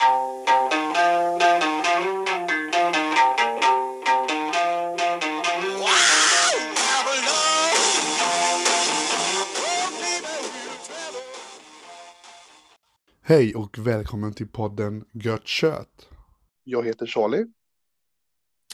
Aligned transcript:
Hej 0.00 0.10
och 13.54 13.78
välkommen 13.78 14.34
till 14.34 14.48
podden 14.48 15.04
Gött 15.12 15.46
Kött. 15.46 16.08
Jag 16.64 16.86
heter 16.86 17.06
Charlie. 17.06 17.46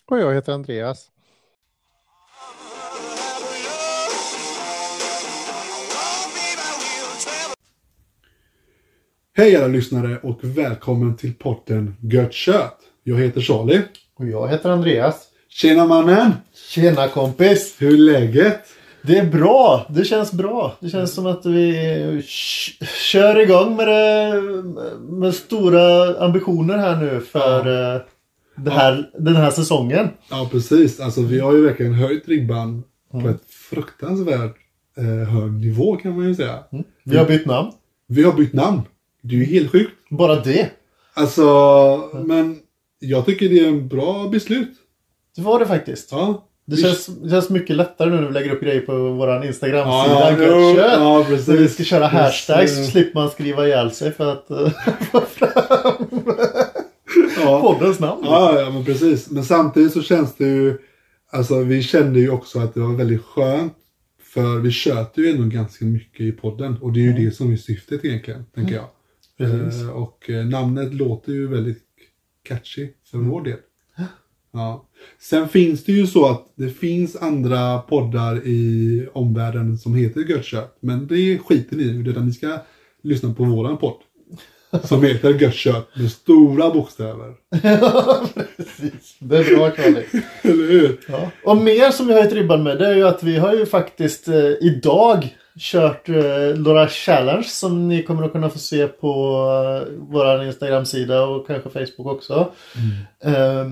Och 0.07 0.19
jag 0.19 0.35
heter 0.35 0.53
Andreas. 0.53 1.11
Hej 9.37 9.57
alla 9.57 9.67
lyssnare 9.67 10.19
och 10.23 10.39
välkommen 10.43 11.17
till 11.17 11.35
podden 11.35 11.97
Gött 12.01 12.33
Kött. 12.33 12.79
Jag 13.03 13.17
heter 13.17 13.41
Charlie. 13.41 13.83
Och 14.17 14.29
jag 14.29 14.49
heter 14.49 14.71
Andreas. 14.71 15.27
Tjena 15.49 15.87
mannen! 15.87 16.33
Tjena 16.71 17.09
kompis! 17.09 17.77
Hur 17.79 17.93
är 17.93 17.99
läget? 17.99 18.61
Det 19.03 19.19
är 19.19 19.31
bra. 19.31 19.87
Det 19.91 20.05
känns 20.05 20.33
bra. 20.33 20.77
Det 20.81 20.89
känns 20.89 21.15
som 21.15 21.27
att 21.27 21.47
vi 21.47 22.23
kör 23.13 23.41
igång 23.41 23.77
med, 23.77 23.89
det, 23.89 24.43
med 25.01 25.35
stora 25.35 26.19
ambitioner 26.25 26.79
här 26.79 26.97
nu 26.97 27.21
för 27.21 27.59
eh, 27.95 28.01
det 28.57 28.71
här, 28.71 29.11
den 29.19 29.37
här 29.37 29.51
säsongen. 29.51 30.09
Ja 30.31 30.49
precis, 30.53 31.01
alltså 31.01 31.23
vi 31.23 31.41
har 31.41 31.53
ju 31.53 31.65
verkligen 31.67 31.95
höjt 31.95 32.29
ribban 32.29 32.83
på 33.11 33.29
ett 33.29 33.51
fruktansvärt 33.71 34.57
eh, 34.97 35.29
hög 35.29 35.53
nivå 35.53 35.97
kan 35.97 36.17
man 36.17 36.29
ju 36.29 36.35
säga. 36.35 36.59
Vi 37.05 37.17
har 37.17 37.27
bytt 37.27 37.47
namn. 37.47 37.73
Vi 38.07 38.23
har 38.23 38.33
bytt 38.33 38.53
namn. 38.53 38.83
Det 39.25 39.35
är 39.35 39.39
ju 39.39 39.45
helt 39.45 39.73
sjukt. 39.73 39.91
Bara 40.11 40.41
det. 40.41 40.71
Alltså, 41.15 41.45
men 42.27 42.57
jag 42.99 43.27
tycker 43.27 43.49
det 43.49 43.59
är 43.61 43.69
en 43.69 43.89
bra 43.89 44.29
beslut. 44.29 44.73
Det 45.37 45.43
var 45.43 45.59
det 45.59 45.67
faktiskt. 45.67 46.09
Ja. 46.13 46.49
Det 46.67 46.77
Vi- 46.77 46.83
känns, 46.83 47.07
det 47.07 47.31
känns 47.31 47.51
mycket 47.51 47.77
lättare 47.77 48.11
nu 48.11 48.17
när 48.17 48.27
vi 48.27 48.33
lägger 48.33 48.51
upp 48.55 48.61
grejer 48.63 48.81
på 48.81 48.93
vår 49.13 49.45
Instagram-sida. 49.45 50.31
Ja, 50.31 50.37
jo, 50.39 50.77
ja, 50.79 51.25
Så 51.25 51.31
vi 51.31 51.37
precis. 51.59 51.75
ska 51.75 51.85
köra 51.85 52.07
hashtags 52.07 52.61
Precis. 52.61 52.85
så 52.87 52.91
slipper 52.91 53.21
man 53.21 53.31
skriva 53.31 53.67
ihjäl 53.67 53.91
sig 53.91 54.13
för 54.13 54.33
att 54.33 54.51
eh, 54.51 54.69
få 55.13 55.21
fram 55.21 56.25
Ja. 57.43 57.61
poddens 57.61 58.01
namn. 58.01 58.23
Ja, 58.25 58.61
ja, 58.61 58.71
men 58.71 58.85
precis. 58.85 59.31
Men 59.31 59.45
samtidigt 59.45 59.93
så 59.93 60.03
känns 60.03 60.35
det 60.37 60.45
ju, 60.45 60.79
alltså 61.33 61.59
vi 61.59 61.83
kände 61.83 62.21
ju 62.21 62.31
också 62.31 62.59
att 62.61 62.75
det 62.75 62.81
var 62.81 62.95
väldigt 62.95 63.23
skönt. 63.25 63.75
För 64.35 64.59
vi 64.61 64.71
tjöter 64.71 65.23
ju 65.23 65.31
ändå 65.31 65.57
ganska 65.57 65.85
mycket 65.85 66.21
i 66.21 66.33
podden. 66.33 66.77
Och 66.83 66.93
det 66.93 67.01
är 67.01 67.03
ju 67.03 67.13
det 67.13 67.31
som 67.31 67.53
är 67.53 67.57
syftet 67.57 68.05
egentligen, 68.05 68.45
tänker 68.55 68.75
jag. 68.75 68.85
Precis. 69.39 69.83
Eh, 69.83 69.89
och 69.89 70.31
eh, 70.31 70.47
namnet 70.47 70.95
låter 70.95 71.33
ju 71.33 71.49
väldigt 71.49 71.83
catchy 72.43 72.89
för 73.11 73.19
vår 73.19 73.43
del. 73.43 73.59
Ja. 74.55 74.89
Sen 75.19 75.49
finns 75.49 75.85
det 75.85 75.93
ju 75.93 76.07
så 76.07 76.27
att 76.27 76.53
det 76.57 76.71
finns 76.71 77.17
andra 77.17 77.79
poddar 77.79 78.47
i 78.47 79.09
omvärlden 79.13 79.79
som 79.79 79.95
heter 79.95 80.21
Gött 80.21 80.45
Kött. 80.45 80.77
Men 80.81 81.07
det 81.07 81.39
skiter 81.39 81.77
ni 81.77 81.83
i, 81.83 82.09
utan 82.09 82.27
ni 82.27 82.33
ska 82.33 82.59
lyssna 83.03 83.35
på 83.35 83.45
våran 83.45 83.79
podd. 83.79 83.97
Som 84.85 85.03
heter 85.03 85.35
Gött 85.35 85.55
Kött 85.55 85.89
med 85.97 86.11
stora 86.11 86.71
bokstäver. 86.71 87.35
Precis. 88.57 89.17
Det 89.19 89.37
är 89.37 89.57
bra 89.57 89.71
Charlie. 89.71 90.07
Eller 90.43 90.71
hur? 90.71 91.01
Ja. 91.09 91.31
Och 91.45 91.57
mer 91.57 91.91
som 91.91 92.07
vi 92.07 92.13
har 92.13 92.21
höjt 92.21 92.33
ribban 92.33 92.63
med 92.63 92.79
det 92.79 92.87
är 92.87 92.97
ju 92.97 93.07
att 93.07 93.23
vi 93.23 93.37
har 93.37 93.55
ju 93.55 93.67
faktiskt 93.67 94.29
eh, 94.29 94.51
idag 94.61 95.37
kört 95.59 96.09
eh, 96.09 96.57
några 96.57 96.89
challenge 96.89 97.45
som 97.45 97.89
ni 97.89 98.03
kommer 98.03 98.23
att 98.23 98.33
kunna 98.33 98.51
få 98.51 98.59
se 98.59 98.87
på 98.87 99.09
eh, 99.87 99.93
vår 99.99 100.45
Instagram-sida 100.45 101.25
och 101.25 101.47
kanske 101.47 101.71
Facebook 101.71 102.07
också. 102.07 102.53
Eh, 103.25 103.71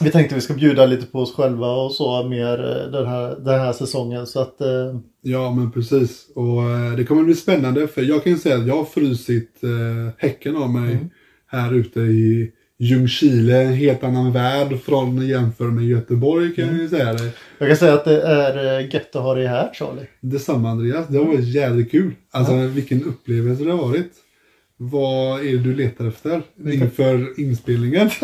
vi 0.00 0.10
tänkte 0.10 0.34
vi 0.34 0.40
ska 0.40 0.54
bjuda 0.54 0.86
lite 0.86 1.06
på 1.06 1.18
oss 1.18 1.34
själva 1.34 1.66
och 1.66 1.92
så 1.92 2.22
mer 2.22 2.58
eh, 2.58 2.90
den 2.92 3.06
här, 3.06 3.36
den 3.40 3.60
här 3.60 3.72
säsongen. 3.72 4.26
Så 4.26 4.40
att 4.40 4.60
eh, 4.60 4.96
Ja, 5.22 5.54
men 5.54 5.72
precis. 5.72 6.26
Och 6.34 6.62
eh, 6.70 6.92
det 6.96 7.04
kommer 7.04 7.22
bli 7.22 7.34
spännande 7.34 7.88
för 7.88 8.02
jag 8.02 8.24
kan 8.24 8.32
ju 8.32 8.38
säga 8.38 8.56
att 8.56 8.66
jag 8.66 8.76
har 8.76 8.84
frusit 8.84 9.62
eh, 9.62 10.14
häcken 10.18 10.56
av 10.56 10.70
mig 10.70 10.98
här 11.46 11.74
ute 11.74 12.00
i 12.00 12.52
Ljungskile, 12.82 13.62
en 13.62 13.72
helt 13.72 14.04
annan 14.04 14.32
värld 14.32 14.80
från 14.84 15.26
jämför 15.26 15.64
med 15.64 15.84
Göteborg 15.84 16.54
kan 16.54 16.66
jag 16.66 16.74
ju 16.74 16.88
säga 16.88 17.12
det. 17.12 17.30
jag 17.58 17.68
kan 17.68 17.76
säga 17.76 17.94
att 17.94 18.04
det 18.04 18.22
är 18.22 18.80
eh, 18.80 18.94
gött 18.94 19.16
att 19.16 19.22
ha 19.22 19.34
dig 19.34 19.46
här 19.46 19.70
Charlie. 19.74 20.06
Detsamma 20.20 20.70
Andreas, 20.70 21.08
det 21.08 21.18
har 21.18 21.24
varit 21.24 21.44
jävligt 21.44 21.90
kul. 21.90 22.14
Alltså 22.30 22.54
vilken 22.54 23.04
upplevelse 23.04 23.64
det 23.64 23.70
har 23.70 23.88
varit. 23.88 24.12
Vad 24.76 25.40
är 25.40 25.52
det 25.52 25.58
du 25.58 25.74
letar 25.74 26.08
efter 26.08 26.42
inför 26.64 27.40
inspelningen? 27.40 28.10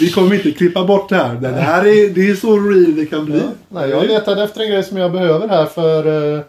Vi 0.00 0.10
kommer 0.10 0.34
inte 0.34 0.50
klippa 0.50 0.84
bort 0.84 1.08
det 1.08 1.16
här. 1.16 1.34
Det 1.34 1.48
här 1.48 1.86
är, 1.86 2.14
det 2.14 2.30
är 2.30 2.34
så 2.34 2.58
real 2.58 2.96
det 2.96 3.06
kan 3.06 3.24
bli. 3.24 3.38
Ja. 3.38 3.52
Nej, 3.68 3.90
jag 3.90 4.06
letade 4.06 4.44
efter 4.44 4.60
en 4.60 4.70
grej 4.70 4.82
som 4.82 4.96
jag 4.96 5.12
behöver 5.12 5.48
här 5.48 5.66
för, 5.66 6.34
eh, 6.36 6.40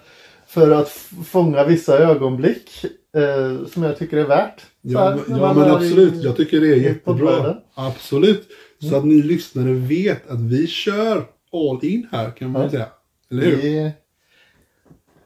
för 0.47 0.72
att 0.72 0.90
fånga 1.25 1.64
vissa 1.64 1.97
ögonblick 1.97 2.85
eh, 3.16 3.66
som 3.68 3.84
jag 3.84 3.97
tycker 3.97 4.18
är 4.18 4.28
värt. 4.28 4.62
Ja, 4.81 5.00
här, 5.00 5.19
men, 5.28 5.40
ja 5.40 5.53
men 5.53 5.72
absolut. 5.72 6.13
i- 6.13 6.22
Jag 6.24 6.38
tycker 6.38 6.62
det 6.62 6.68
är 6.68 6.75
jättebra. 6.75 7.57
Absolut. 7.74 8.47
Så 8.79 8.96
att 8.96 9.06
ni 9.06 9.22
lyssnare 9.22 9.74
vet 9.74 10.28
att 10.29 10.41
vi 10.41 10.68
kör 10.68 11.25
all 11.53 11.85
in 11.85 12.07
här 12.12 12.31
kan 12.31 12.52
man 12.52 12.62
Ja. 12.62 12.69
säga. 12.69 12.88
Eller 13.31 13.41
hur? 13.44 13.56
Vi, 13.56 13.91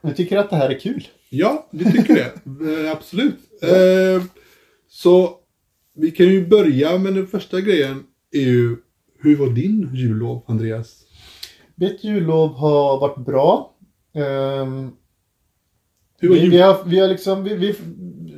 vi 0.00 0.14
tycker 0.14 0.36
att 0.36 0.50
det 0.50 0.56
här 0.56 0.70
är 0.70 0.78
kul. 0.78 1.08
Ja, 1.30 1.68
vi 1.70 1.92
tycker 1.92 2.14
det. 2.14 2.32
Eh, 2.84 2.92
absolut. 2.92 3.36
Eh, 3.62 4.22
så 4.88 5.34
vi 5.94 6.10
kan 6.10 6.26
ju 6.26 6.46
börja 6.46 6.98
med 6.98 7.14
den 7.14 7.26
första 7.26 7.60
grejen. 7.60 8.04
Är 8.32 8.40
ju, 8.40 8.76
hur 9.20 9.36
var 9.36 9.46
din 9.46 9.90
jullov, 9.94 10.42
Andreas? 10.46 11.02
Mitt 11.74 12.04
jullov 12.04 12.52
har 12.54 13.00
varit 13.00 13.26
bra. 13.26 13.74
Ehm, 14.14 14.90
Hur 16.20 16.28
var 16.28 16.36
vi, 16.36 16.42
jul? 16.42 16.50
vi, 16.50 16.60
har, 16.60 16.76
vi 16.86 16.98
har 17.00 17.08
liksom, 17.08 17.44
vi, 17.44 17.54
vi, 17.54 17.74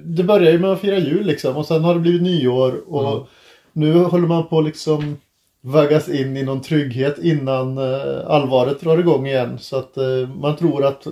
det 0.04 0.24
börjar 0.24 0.52
ju 0.52 0.58
med 0.58 0.72
att 0.72 0.80
fira 0.80 0.98
jul 0.98 1.26
liksom 1.26 1.56
och 1.56 1.66
sen 1.66 1.84
har 1.84 1.94
det 1.94 2.00
blivit 2.00 2.22
nyår 2.22 2.82
och 2.86 3.02
Ja. 3.04 3.28
nu 3.72 3.94
håller 3.94 4.28
man 4.28 4.48
på 4.48 4.60
liksom 4.60 5.16
vaggas 5.62 6.08
in 6.08 6.36
i 6.36 6.42
någon 6.42 6.60
trygghet 6.62 7.18
innan 7.18 7.78
eh, 7.78 8.26
allvaret 8.26 8.80
drar 8.80 8.98
igång 8.98 9.26
igen. 9.26 9.58
Så 9.58 9.76
att 9.76 9.96
eh, 9.96 10.28
man 10.41 10.56
tror 10.56 10.84
att 10.84 11.06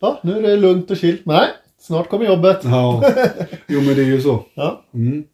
ja, 0.00 0.20
nu 0.22 0.38
är 0.38 0.42
det 0.42 0.56
lugnt 0.56 0.90
och 0.90 0.96
chillt. 0.96 1.20
Nej, 1.26 1.48
snart 1.80 2.08
kommer 2.08 2.26
jobbet. 2.26 2.60
Ja, 2.64 3.02
jo 3.68 3.80
men 3.80 3.94
det 3.94 4.02
är 4.02 4.06
ju 4.06 4.20
så. 4.20 4.44
Ja. 4.54 4.84
Mm. 4.94 5.24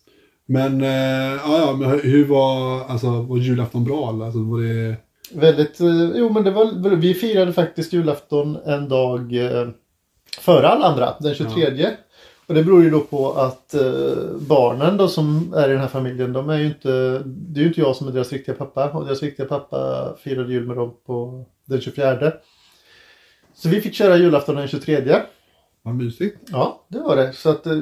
Men, 0.46 0.80
eh, 0.82 1.40
ja, 1.44 1.58
ja, 1.58 1.76
men 1.80 2.00
hur 2.00 2.24
var, 2.26 2.84
alltså, 2.84 3.06
var 3.22 3.36
julafton 3.36 3.84
bra? 3.84 4.08
Alltså, 4.08 4.38
var 4.42 4.60
det... 4.60 4.96
Väldigt, 5.34 5.80
eh, 5.80 6.10
jo 6.14 6.28
men 6.32 6.44
det 6.44 6.50
var, 6.50 6.96
vi 6.96 7.14
firade 7.14 7.52
faktiskt 7.52 7.92
julafton 7.92 8.56
en 8.66 8.88
dag 8.88 9.36
eh, 9.36 9.68
före 10.40 10.68
alla 10.68 10.86
andra, 10.86 11.14
den 11.20 11.34
23. 11.34 11.90
Och 12.46 12.54
det 12.54 12.64
beror 12.64 12.82
ju 12.82 12.90
då 12.90 13.00
på 13.00 13.32
att 13.32 13.74
eh, 13.74 13.82
barnen 14.48 14.96
då 14.96 15.08
som 15.08 15.54
är 15.56 15.68
i 15.68 15.72
den 15.72 15.80
här 15.80 15.88
familjen, 15.88 16.32
de 16.32 16.50
är 16.50 16.58
ju 16.58 16.66
inte, 16.66 17.22
det 17.24 17.60
är 17.60 17.62
ju 17.62 17.68
inte 17.68 17.80
jag 17.80 17.96
som 17.96 18.08
är 18.08 18.12
deras 18.12 18.32
riktiga 18.32 18.54
pappa. 18.54 18.90
Och 18.90 19.04
deras 19.06 19.22
riktiga 19.22 19.46
pappa 19.46 20.08
firade 20.22 20.52
jul 20.52 20.66
med 20.66 20.76
dem 20.76 20.94
på 21.06 21.44
den 21.64 21.80
24. 21.80 22.32
Så 23.54 23.68
vi 23.68 23.80
fick 23.80 23.94
köra 23.94 24.16
julafton 24.16 24.56
den 24.56 24.68
23. 24.68 25.20
Vad 25.82 25.94
mysigt. 25.94 26.36
Ja, 26.52 26.84
det 26.88 26.98
var 26.98 27.16
det. 27.16 27.32
Så 27.32 27.50
att 27.50 27.66
eh, 27.66 27.72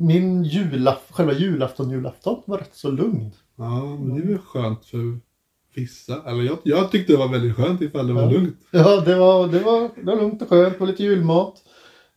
min 0.00 0.44
julaf, 0.44 0.98
själva 1.10 1.32
julafton, 1.32 1.90
julafton 1.90 2.42
var 2.44 2.58
rätt 2.58 2.70
så 2.74 2.90
lugn. 2.90 3.30
Ja, 3.56 3.80
men 3.84 4.14
det 4.16 4.22
är 4.22 4.26
väl 4.28 4.38
skönt 4.38 4.84
för 4.84 4.98
vissa. 5.74 6.22
Eller 6.26 6.42
jag, 6.42 6.58
jag 6.62 6.90
tyckte 6.90 7.12
det 7.12 7.16
var 7.18 7.28
väldigt 7.28 7.56
skönt 7.56 7.80
ifall 7.82 8.06
det 8.06 8.12
var 8.12 8.22
Ja. 8.22 8.30
lugnt. 8.30 8.56
Ja, 8.70 9.00
det 9.00 9.14
var, 9.14 9.46
det 9.48 9.58
var, 9.58 9.80
det 9.96 10.02
var 10.02 10.16
lugnt 10.16 10.42
och 10.42 10.48
skönt 10.48 10.80
och 10.80 10.86
lite 10.86 11.02
julmat. 11.02 11.54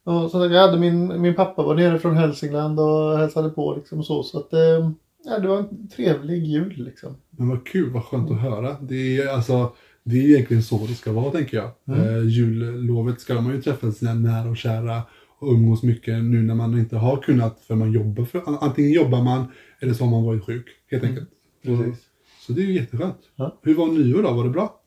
Och 0.10 0.32
så 0.32 0.46
jag 0.46 0.62
hade 0.62 0.80
min, 0.80 1.22
min 1.22 1.36
pappa 1.36 1.64
var 1.64 1.76
nere 1.76 2.00
från 2.00 2.18
Hälsingland 2.18 2.80
och 2.80 3.18
hälsade 3.18 3.50
på 3.50 3.76
liksom 3.76 4.04
så. 4.04 4.24
Så 4.24 4.40
att 4.40 4.54
eh, 4.54 4.92
ja, 5.26 5.40
det 5.40 5.48
var 5.48 5.58
en 5.58 5.88
trevlig 5.88 6.44
jul 6.44 6.74
liksom. 6.78 7.16
Men 7.30 7.50
vad 7.50 7.68
kul, 7.68 7.90
vad 7.90 8.04
skönt 8.04 8.32
att 8.32 8.42
höra. 8.42 8.78
Det 8.82 9.18
är 9.18 9.28
alltså, 9.28 9.74
det 10.04 10.16
är 10.16 10.30
egentligen 10.30 10.64
så 10.64 10.78
det 10.78 10.94
ska 10.94 11.12
vara 11.12 11.32
tänker 11.32 11.58
jag. 11.58 11.72
Mm. 11.88 12.16
Eh, 12.16 12.28
jullovet 12.28 13.22
ska 13.22 13.42
man 13.42 13.54
ju 13.54 13.62
träffa 13.62 13.92
sina 13.92 14.14
nära 14.14 14.50
och 14.50 14.58
kära 14.58 15.02
och 15.40 15.52
umgås 15.52 15.84
mycket 15.84 16.24
nu 16.24 16.44
när 16.44 16.56
man 16.56 16.80
inte 16.80 16.96
har 16.96 17.18
kunnat 17.18 17.60
för 17.60 17.76
man 17.76 17.92
jobbar 17.92 18.26
för, 18.26 18.42
antingen 18.62 18.92
jobbar 18.92 19.24
man 19.24 19.46
eller 19.80 19.94
så 19.94 20.04
har 20.04 20.12
man 20.12 20.24
varit 20.24 20.46
sjuk 20.46 20.66
helt 20.92 21.04
enkelt. 21.04 21.30
Precis. 21.64 22.06
Så 22.48 22.54
det 22.54 22.62
är 22.62 22.66
ju 22.66 22.74
jätteskönt. 22.74 23.20
Ja. 23.36 23.60
Hur 23.64 23.76
var 23.76 23.88
nyår 23.88 24.24
då? 24.24 24.32
Var 24.32 24.44
det 24.44 24.50
bra? 24.50 24.79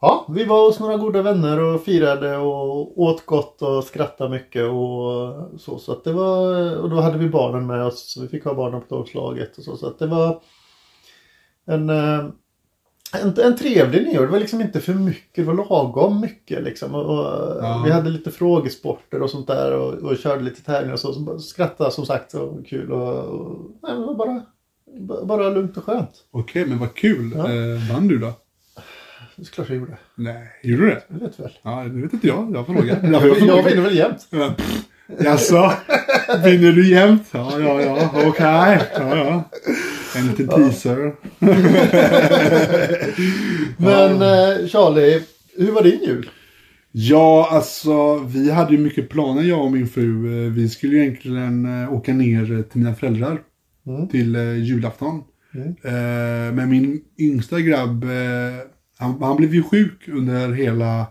Ja, 0.00 0.26
vi 0.28 0.44
var 0.44 0.66
hos 0.66 0.80
några 0.80 0.96
goda 0.96 1.22
vänner 1.22 1.60
och 1.60 1.82
firade 1.82 2.36
och 2.36 3.00
åt 3.02 3.26
gott 3.26 3.62
och 3.62 3.84
skrattade 3.84 4.30
mycket 4.30 4.62
och 4.62 5.60
så. 5.60 5.78
så 5.78 5.92
att 5.92 6.04
det 6.04 6.12
var, 6.12 6.76
och 6.76 6.90
då 6.90 6.96
hade 7.00 7.18
vi 7.18 7.28
barnen 7.28 7.66
med 7.66 7.84
oss. 7.84 8.12
Så 8.12 8.20
vi 8.20 8.28
fick 8.28 8.44
ha 8.44 8.54
barnen 8.54 8.80
på 8.80 8.86
tolvslaget 8.86 9.58
och 9.58 9.64
så. 9.64 9.76
Så 9.76 9.86
att 9.86 9.98
det 9.98 10.06
var 10.06 10.40
en, 11.66 11.90
eh, 11.90 12.24
en, 13.22 13.34
en 13.44 13.56
trevlig 13.56 14.06
nyår. 14.06 14.20
Det 14.22 14.26
var 14.32 14.38
liksom 14.40 14.60
inte 14.60 14.80
för 14.80 14.94
mycket. 14.94 15.34
Det 15.34 15.42
var 15.42 15.54
lagom 15.54 16.20
mycket 16.20 16.62
liksom. 16.64 16.94
Och, 16.94 17.26
Ja. 17.62 17.82
Vi 17.86 17.90
hade 17.92 18.10
lite 18.10 18.30
frågesporter 18.30 19.22
och 19.22 19.30
sånt 19.30 19.46
där. 19.46 19.72
Och, 19.78 19.92
och 19.94 20.16
körde 20.16 20.42
lite 20.42 20.62
tävlingar 20.64 20.92
och 20.94 21.00
så. 21.00 21.12
så 21.12 21.38
skrattade 21.38 21.90
som 21.90 22.06
sagt 22.06 22.34
och 22.34 22.66
kul. 22.66 22.92
Och, 22.92 23.18
och, 23.24 23.58
nej, 23.82 23.92
det 23.94 24.06
var 24.06 24.14
bara, 24.14 24.42
ba- 25.00 25.24
bara 25.24 25.48
lugnt 25.50 25.76
och 25.76 25.84
skönt. 25.84 26.24
Okej, 26.30 26.66
men 26.66 26.78
vad 26.78 26.94
kul. 26.94 27.32
Ja. 27.36 27.42
Eh, 27.52 27.92
vann 27.94 28.08
du 28.08 28.18
då? 28.18 28.32
Det 29.36 29.42
är 29.42 29.46
klart 29.46 29.68
jag 29.68 29.78
gjorde. 29.78 29.96
Nej, 30.14 30.48
gjorde 30.62 30.82
du 30.84 30.90
det? 30.90 31.02
Det 31.08 31.24
vet 31.24 31.40
väl. 31.40 31.50
Ja, 31.62 31.84
det 31.84 32.02
vet 32.02 32.12
inte 32.12 32.26
jag. 32.26 32.50
Jag 32.54 32.66
frågar. 32.66 32.84
Jag, 33.02 33.12
Jag, 33.12 33.22
frågar. 33.22 33.46
jag 33.56 33.62
vinner 33.62 33.82
väl 33.82 33.96
jämt. 33.96 34.28
Jaså? 35.20 35.72
Vinner 36.44 36.72
du 36.72 36.88
jämt? 36.90 37.22
Ja, 37.32 37.60
ja, 37.60 37.82
ja. 37.82 38.10
Okej. 38.26 38.80
Ja, 38.98 39.16
ja. 39.16 39.50
En 40.16 40.26
liten 40.26 40.48
teaser. 40.48 41.14
Men 43.76 44.12
eh, 44.22 44.66
Charlie, 44.68 45.22
hur 45.56 45.72
var 45.72 45.82
din 45.82 46.00
jul? 46.06 46.30
Ja, 46.92 47.48
alltså 47.50 48.18
vi 48.18 48.50
hade 48.50 48.72
ju 48.72 48.78
mycket 48.78 49.08
planer 49.08 49.42
jag 49.42 49.64
och 49.64 49.72
min 49.72 49.88
fru. 49.88 50.44
Eh, 50.46 50.52
Vi 50.52 50.68
skulle 50.68 50.96
ju 50.96 51.02
egentligen 51.02 51.82
eh, 51.82 51.92
åka 51.92 52.12
ner 52.12 52.62
till 52.62 52.80
mina 52.80 52.94
föräldrar 52.94 53.40
Mm. 53.88 54.08
till 54.08 54.36
eh, 54.36 54.54
julafton. 54.56 55.22
Mm. 55.54 55.68
Eh, 55.68 56.52
men 56.54 56.70
min 56.70 57.00
yngsta 57.18 57.60
grabb, 57.60 58.04
eh, 58.04 58.10
han, 58.98 59.22
han 59.22 59.36
blev 59.36 59.54
ju 59.54 59.62
sjuk 59.62 60.08
under 60.08 60.52
hela, 60.52 61.06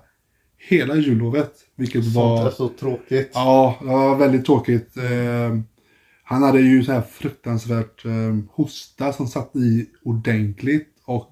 hela 0.70 0.96
jullovet. 0.96 1.52
Vilket 1.76 2.04
Sånt 2.04 2.16
var... 2.16 2.48
är 2.48 2.52
så 2.52 2.70
tråkigt. 2.70 3.32
Ja, 3.34 3.78
det 3.82 3.88
var 3.88 4.16
väldigt 4.18 4.46
tråkigt. 4.46 4.98
Eh, 4.98 5.60
han 6.24 6.44
hade 6.44 6.60
ju 6.60 6.84
så 6.84 6.92
här 6.92 7.02
fruktansvärt 7.02 8.06
eh, 8.06 8.36
hosta 8.52 9.14
som 9.14 9.28
satt 9.28 9.56
i 9.56 9.90
ordentligt. 10.04 10.90
Och 11.06 11.32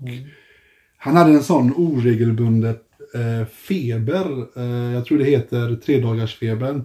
han 0.97 1.15
hade 1.15 1.31
en 1.31 1.43
sån 1.43 1.73
oregelbundet 1.73 2.83
eh, 3.13 3.47
feber. 3.47 4.45
Eh, 4.57 4.93
jag 4.93 5.05
tror 5.05 5.17
det 5.17 5.25
heter 5.25 5.75
tredagarsfebern. 5.75 6.83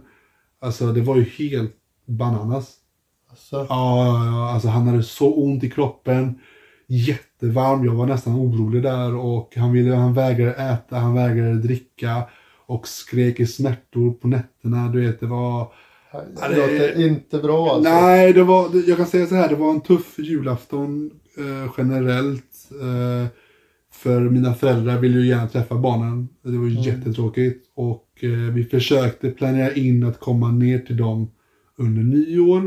Alltså 0.61 0.93
det 0.93 1.01
var 1.01 1.17
ju 1.17 1.25
helt 1.25 1.75
bananas. 2.07 2.75
Alltså, 3.31 3.67
Ja, 3.69 4.51
alltså 4.53 4.69
han 4.69 4.87
hade 4.87 5.03
så 5.03 5.35
ont 5.35 5.65
i 5.65 5.71
kroppen. 5.71 6.39
Jättevarm, 7.43 7.85
jag 7.85 7.93
var 7.95 8.07
nästan 8.07 8.35
orolig 8.35 8.83
där 8.83 9.15
och 9.17 9.53
han, 9.57 9.73
ville, 9.73 9.95
han 9.95 10.15
vägrade 10.15 10.53
äta, 10.55 10.97
han 10.97 11.15
vägrade 11.15 11.55
dricka 11.55 12.23
och 12.67 12.89
skrek 12.89 13.41
i 13.41 13.47
smärtor 13.47 14.13
på 14.13 14.29
nätterna. 14.29 14.89
Du 14.89 15.01
vet, 15.07 15.21
det 15.21 15.27
var... 15.27 15.73
det 16.13 16.57
låter 16.57 17.07
inte 17.07 17.39
bra 17.39 17.71
alltså. 17.75 17.91
Nej, 17.91 18.33
det 18.33 18.43
var, 18.45 18.69
det- 18.69 18.89
jag 18.89 18.97
kan 18.97 19.07
säga 19.07 19.27
så 19.27 19.35
här, 19.35 19.49
det 19.49 19.55
var 19.55 19.71
en 19.71 19.81
tuff 19.81 20.19
julafton 20.19 21.11
eh, 21.39 21.73
generellt. 21.79 22.71
Eh, 22.81 23.29
för 23.93 24.21
mina 24.21 24.55
föräldrar 24.55 24.99
ville 24.99 25.19
ju 25.19 25.27
gärna 25.27 25.49
träffa 25.49 25.75
barnen. 25.75 26.29
Det 26.43 26.59
var 26.59 26.67
ju 26.67 26.81
jättetråkigt. 26.81 27.67
Och 27.75 28.09
eh, 28.25 28.31
vi 28.55 28.65
försökte 28.65 29.31
planera 29.31 29.73
in 29.73 30.05
att 30.05 30.21
komma 30.21 30.51
ner 30.51 30.79
till 30.79 30.97
dem 30.97 31.31
under 31.77 32.03
nyår. 32.03 32.63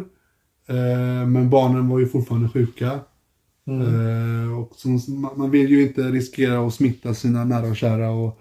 Eh, 0.69 1.27
men 1.27 1.50
barnen 1.50 1.89
var 1.89 2.00
ju 2.00 2.07
fortfarande 2.07 2.50
sjuka. 2.50 3.00
Mm. 3.71 4.50
Eh, 4.50 4.59
och 4.59 4.71
så, 4.75 5.12
man, 5.12 5.51
vill 5.51 5.69
ju 5.69 5.81
inte 5.81 6.01
riskera 6.01 6.68
att 6.68 6.73
smitta 6.73 7.13
sina 7.13 7.45
nära 7.45 7.68
och 7.68 7.75
kära. 7.75 8.12
Och 8.12 8.39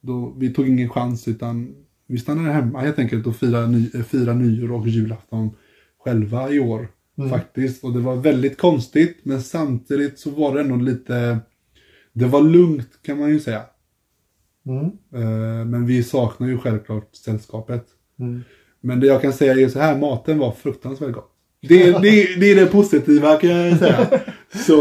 då, 0.00 0.34
vi 0.38 0.54
tog 0.54 0.68
ingen 0.68 0.88
chans 0.88 1.28
utan 1.28 1.74
vi 2.06 2.18
stannade 2.18 2.52
hemma 2.52 2.80
helt 2.80 2.98
enkelt 2.98 3.26
och 3.26 3.36
firade, 3.36 3.66
ny, 3.66 3.90
eh, 3.94 4.02
firade 4.02 4.34
nyår 4.34 4.72
och 4.72 4.88
julafton 4.88 5.50
själva 6.04 6.50
i 6.50 6.58
år. 6.58 6.88
Mm. 7.18 7.30
Faktiskt. 7.30 7.84
Och 7.84 7.92
det 7.92 8.00
var 8.00 8.16
väldigt 8.16 8.58
konstigt 8.58 9.18
men 9.22 9.42
samtidigt 9.42 10.18
så 10.18 10.30
var 10.30 10.54
det 10.54 10.60
ändå 10.60 10.76
lite 10.76 11.38
Det 12.12 12.26
var 12.26 12.42
lugnt 12.42 12.88
kan 13.02 13.18
man 13.18 13.30
ju 13.30 13.40
säga. 13.40 13.62
Mm. 14.66 14.84
Eh, 15.14 15.66
men 15.66 15.86
vi 15.86 16.02
saknar 16.02 16.48
ju 16.48 16.58
självklart 16.58 17.16
sällskapet. 17.16 17.86
Mm. 18.18 18.42
Men 18.80 19.00
det 19.00 19.06
jag 19.06 19.22
kan 19.22 19.32
säga 19.32 19.54
är 19.54 19.68
så 19.68 19.78
här, 19.78 19.98
maten 19.98 20.38
var 20.38 20.52
fruktansvärt 20.52 21.14
gott. 21.14 21.34
Det, 21.60 21.92
det, 21.92 22.40
det 22.40 22.52
är 22.52 22.56
det 22.56 22.66
positiva 22.66 23.36
kan 23.36 23.50
jag 23.50 23.78
säga. 23.78 24.20
Så, 24.54 24.72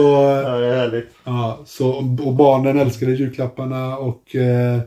Ja, 0.46 0.58
det 0.60 0.66
är 0.68 0.78
härligt. 0.78 1.08
ja, 1.24 1.64
så, 1.66 1.90
och 2.26 2.36
barnen 2.36 2.80
älskade 2.80 3.12
julklapparna 3.12 3.98
och 3.98 4.36
eh, 4.36 4.80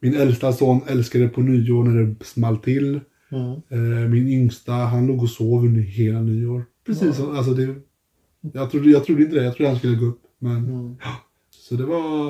min 0.00 0.14
äldsta 0.14 0.52
son 0.52 0.80
älskade 0.88 1.28
på 1.28 1.40
nyår 1.40 1.84
när 1.84 2.02
det 2.04 2.24
small 2.24 2.56
till. 2.58 3.00
Mm. 3.32 3.52
Eh, 3.68 4.08
min 4.08 4.28
yngsta, 4.28 4.72
han 4.72 5.06
låg 5.06 5.22
och 5.22 5.30
sov 5.30 5.64
under 5.64 5.80
hela 5.80 6.20
nyår. 6.20 6.64
Precis 6.86 7.16
som, 7.16 7.36
alltså 7.36 7.52
det, 7.54 7.74
jag, 8.52 8.70
trodde, 8.70 8.90
jag 8.90 9.04
trodde 9.04 9.22
inte 9.22 9.34
det, 9.36 9.44
jag 9.44 9.54
trodde 9.56 9.68
han 9.70 9.78
skulle 9.78 9.96
gå 9.96 10.06
upp. 10.06 10.20
Men, 10.38 10.56
Mm. 10.56 10.96
så 11.50 11.74
det 11.74 11.84
var, 11.84 12.26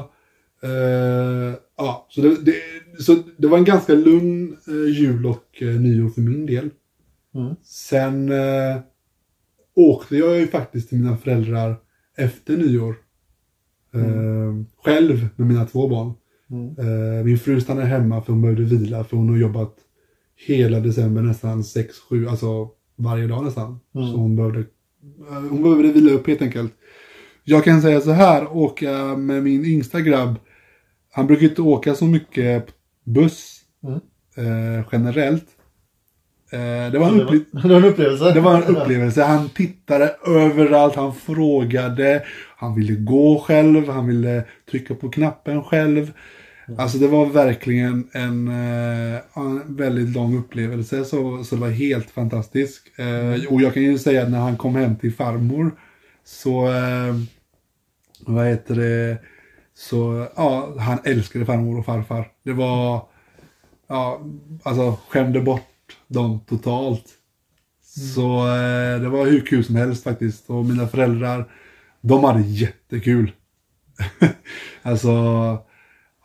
eh, 0.62 1.54
ja, 1.76 2.06
så 2.10 2.20
det, 2.20 2.36
det, 2.44 2.54
så 3.02 3.16
det 3.36 3.46
var 3.48 3.58
en 3.58 3.64
ganska 3.64 3.94
lugn 3.94 4.56
eh, 4.68 4.98
jul 5.00 5.26
och 5.26 5.62
eh, 5.62 5.68
nyår 5.68 6.08
för 6.08 6.20
min 6.20 6.46
del. 6.46 6.70
Mm. 7.34 7.54
Sen 7.62 8.32
eh, 8.32 8.76
åkte 9.78 10.16
jag 10.16 10.38
ju 10.38 10.46
faktiskt 10.46 10.88
till 10.88 10.98
mina 10.98 11.16
föräldrar 11.16 11.76
efter 12.16 12.56
nyår. 12.56 12.94
Eh, 13.94 14.54
Själv 14.84 15.28
med 15.36 15.46
mina 15.46 15.64
två 15.64 15.88
barn. 15.88 16.12
Mm. 16.50 16.68
Eh, 16.78 17.24
min 17.24 17.38
fru 17.38 17.60
stannade 17.60 17.86
hemma 17.86 18.22
för 18.22 18.32
hon 18.32 18.42
behövde 18.42 18.62
vila 18.64 19.04
för 19.04 19.16
hon 19.16 19.28
har 19.28 19.36
jobbat 19.36 19.74
hela 20.46 20.80
december 20.80 21.22
nästan 21.22 21.62
6-7, 21.62 22.28
alltså 22.28 22.68
varje 22.96 23.26
dag 23.26 23.44
nästan. 23.44 23.80
Mm. 23.94 24.10
Så 24.10 24.16
hon 24.16 24.36
behövde, 24.36 24.60
eh, 24.60 25.34
hon 25.50 25.62
behövde 25.62 25.92
vila 25.92 26.12
upp 26.12 26.26
helt 26.26 26.42
enkelt. 26.42 26.72
Jag 27.44 27.64
kan 27.64 27.82
säga 27.82 28.00
så 28.00 28.10
här, 28.10 28.56
åka 28.56 29.16
med 29.16 29.42
min 29.42 29.64
yngsta 29.64 30.00
grabb, 30.00 30.34
han 31.12 31.26
brukar 31.26 31.46
inte 31.46 31.62
åka 31.62 31.94
så 31.94 32.04
mycket 32.04 32.66
buss 33.04 33.54
Mm. 33.82 34.00
eh, 34.36 34.84
generellt. 34.92 35.46
Eh, 36.50 36.92
det 36.92 36.98
var 36.98 37.08
en 37.08 37.18
Det 37.18 37.24
var, 37.24 37.34
upplevelse. 37.34 37.62
det 37.62 37.70
var 37.70 37.76
en 37.76 37.84
upplevelse. 37.84 38.32
Det 38.34 38.40
var 38.40 38.56
en 38.56 38.76
upplevelse. 38.76 39.22
Han 39.22 39.48
tittade 39.48 40.14
överallt, 40.26 40.94
han 40.94 41.14
frågade, 41.14 42.22
han 42.56 42.74
ville 42.74 42.92
gå 42.94 43.38
själv, 43.38 43.88
han 43.88 44.06
ville 44.06 44.44
trycka 44.70 44.94
på 44.94 45.08
knappen 45.08 45.64
själv. 45.64 46.12
Alltså 46.78 46.98
det 46.98 47.08
var 47.08 47.26
verkligen 47.26 48.08
en, 48.12 48.48
eh, 48.48 49.20
en 49.34 49.76
väldigt 49.76 50.08
lång 50.08 50.38
upplevelse, 50.38 51.04
så, 51.04 51.44
så 51.44 51.54
det 51.54 51.60
var 51.60 51.68
helt 51.68 52.10
fantastiskt. 52.10 52.82
Eh, 52.98 53.52
och 53.52 53.62
jag 53.62 53.74
kan 53.74 53.82
ju 53.82 53.98
säga 53.98 54.22
att 54.22 54.30
när 54.30 54.38
han 54.38 54.56
kom 54.56 54.76
hem 54.76 54.96
till 54.96 55.14
farmor, 55.14 55.72
så, 56.24 56.68
vad 58.26 58.46
heter 58.46 58.74
det, 58.74 59.18
så, 59.74 60.26
ja, 60.36 60.74
han 60.78 60.98
älskade 61.04 61.46
farmor 61.46 61.78
och 61.78 61.84
farfar. 61.84 62.28
Det 62.44 62.52
var, 62.52 63.02
ja, 63.88 64.20
alltså 64.62 64.98
skämde 65.08 65.40
bort 65.40 65.77
dem 66.08 66.40
totalt. 66.48 67.04
Så 67.82 68.38
eh, 68.48 69.00
det 69.00 69.08
var 69.08 69.26
hur 69.26 69.40
kul 69.40 69.64
som 69.64 69.76
helst 69.76 70.04
faktiskt. 70.04 70.50
Och 70.50 70.64
mina 70.64 70.88
föräldrar, 70.88 71.50
de 72.00 72.24
hade 72.24 72.40
jättekul. 72.40 73.32
alltså, 74.82 75.08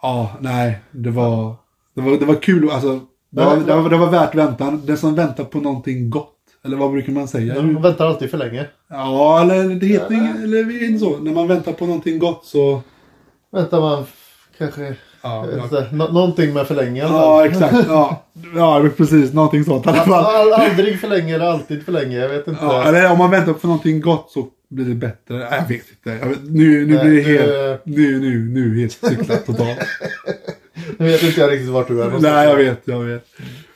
ja, 0.02 0.38
nej, 0.42 0.80
det 0.92 1.10
var, 1.10 1.56
det 1.96 2.02
var, 2.02 2.18
det 2.18 2.26
var 2.26 2.36
kul. 2.36 2.70
Alltså, 2.72 3.00
det, 3.30 3.46
var, 3.46 3.58
det, 3.58 3.76
var, 3.76 3.90
det 3.90 3.98
var 3.98 4.10
värt 4.10 4.36
väntan. 4.36 4.82
Den 4.86 4.98
som 4.98 5.16
väntar 5.16 5.44
på 5.44 5.60
någonting 5.60 6.10
gott. 6.10 6.30
Eller 6.66 6.78
vad 6.78 6.92
brukar 6.92 7.14
man 7.14 7.28
säga? 7.28 7.54
De 7.56 7.82
väntar 7.82 8.08
alltid 8.08 8.32
för 8.32 8.38
länge. 8.38 8.68
Ja, 8.90 9.42
eller 9.42 9.76
det 9.76 9.86
heter 9.86 10.10
ing- 10.16 10.44
eller 10.44 10.64
det 10.64 10.74
är 10.74 10.88
inte 10.88 11.00
så. 11.00 11.18
När 11.18 11.34
man 11.34 11.48
väntar 11.48 11.74
på 11.74 11.86
någonting 11.86 12.20
gott 12.20 12.46
så... 12.46 12.82
Väntar 13.52 13.82
man 13.82 14.06
kanske... 14.58 14.96
Ja, 15.24 15.46
jag 15.52 15.62
vet 15.62 15.72
ja. 15.72 15.86
nå- 15.92 16.08
någonting 16.12 16.54
med 16.54 16.68
för 16.68 16.76
länge 16.76 17.00
i 17.00 17.04
alla 17.04 17.12
fall. 17.14 17.22
Ja, 17.22 17.46
exakt. 17.46 17.88
Ja, 17.88 18.24
ja 18.56 18.90
precis. 18.98 19.34
Någonting 19.34 19.64
sånt 19.64 19.86
i 19.86 19.90
alla 19.90 20.04
fall. 20.04 20.26
All, 20.26 20.54
aldrig 20.54 21.00
för 21.00 21.08
länge 21.08 21.36
eller 21.36 21.46
alltid 21.46 21.86
för 21.86 21.92
länge. 21.92 22.18
Jag 22.18 22.30
vet 22.30 22.48
inte. 22.48 22.60
Ja, 22.66 22.84
eller 22.88 23.12
om 23.12 23.18
man 23.18 23.32
väntar 23.32 23.54
på 23.54 23.68
någonting 23.68 24.02
gott 24.02 24.32
så 24.32 24.48
blir 24.70 24.86
det 24.86 24.96
bättre. 24.96 25.38
Nej, 25.38 25.48
Jag 25.52 25.68
vet 25.68 25.86
inte. 25.90 26.10
Jag 26.26 26.30
vet, 26.30 26.40
nu, 26.44 26.86
nu 26.86 26.96
Nej, 26.96 27.06
blir 27.06 27.16
det 27.16 27.22
helt... 27.32 27.82
Nu, 27.86 28.20
nu, 28.20 28.38
nu 28.40 28.80
helt 28.80 28.92
cyklat 28.92 29.46
totalt. 29.46 29.80
Nu 30.98 31.06
vet 31.06 31.24
inte 31.24 31.40
jag 31.42 31.52
riktigt 31.52 31.70
vart 31.70 31.88
du 31.88 31.94
är 32.02 32.06
någonstans. 32.06 32.34
nej, 32.34 32.48
jag 32.50 32.56
vet, 32.56 32.82
jag 32.86 33.00
vet. 33.00 33.26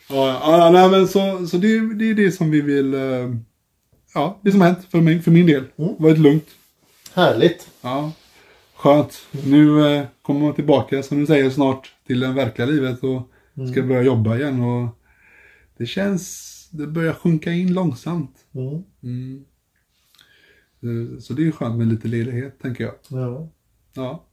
Ja, 0.09 0.39
ja, 0.41 0.69
nej, 0.69 0.89
men 0.89 1.07
så, 1.07 1.47
så 1.47 1.57
det, 1.57 1.93
det 1.95 2.09
är 2.09 2.13
det 2.13 2.31
som 2.31 2.51
vi 2.51 2.61
vill... 2.61 2.93
eh, 2.93 3.01
Ja, 4.13 4.39
det 4.41 4.51
som 4.51 4.61
har 4.61 4.67
hänt 4.67 4.79
för, 4.91 4.97
mig, 4.97 5.21
för 5.21 5.31
min 5.31 5.45
del. 5.47 5.63
Mm. 5.79 5.91
Varit 5.99 6.17
lugnt. 6.17 6.45
Härligt. 7.13 7.67
Ja, 7.81 8.11
skönt. 8.77 9.13
Nu 9.45 9.87
eh, 9.95 10.05
kommer 10.21 10.39
man 10.39 10.53
tillbaka, 10.53 11.03
som 11.03 11.19
du 11.19 11.25
säger, 11.25 11.49
snart 11.49 11.93
till 12.07 12.19
det 12.19 12.27
verkliga 12.27 12.65
livet 12.67 13.03
och 13.03 13.21
ska 13.71 13.81
börja 13.83 14.01
jobba 14.03 14.37
igen. 14.37 14.61
Och 14.61 14.87
det 15.77 15.85
känns... 15.85 16.43
Det 16.71 16.87
börjar 16.87 17.13
sjunka 17.13 17.51
in 17.51 17.73
långsamt. 17.73 18.35
Mm. 18.55 18.83
Mm. 19.03 19.45
Eh, 20.83 21.19
Så 21.19 21.33
det 21.33 21.41
är 21.41 21.45
ju 21.45 21.51
skönt 21.51 21.77
med 21.77 21.87
lite 21.87 22.07
ledighet, 22.07 22.59
tänker 22.61 22.83
jag. 22.83 22.93
Ja. 23.09 23.49
Ja. 23.93 24.23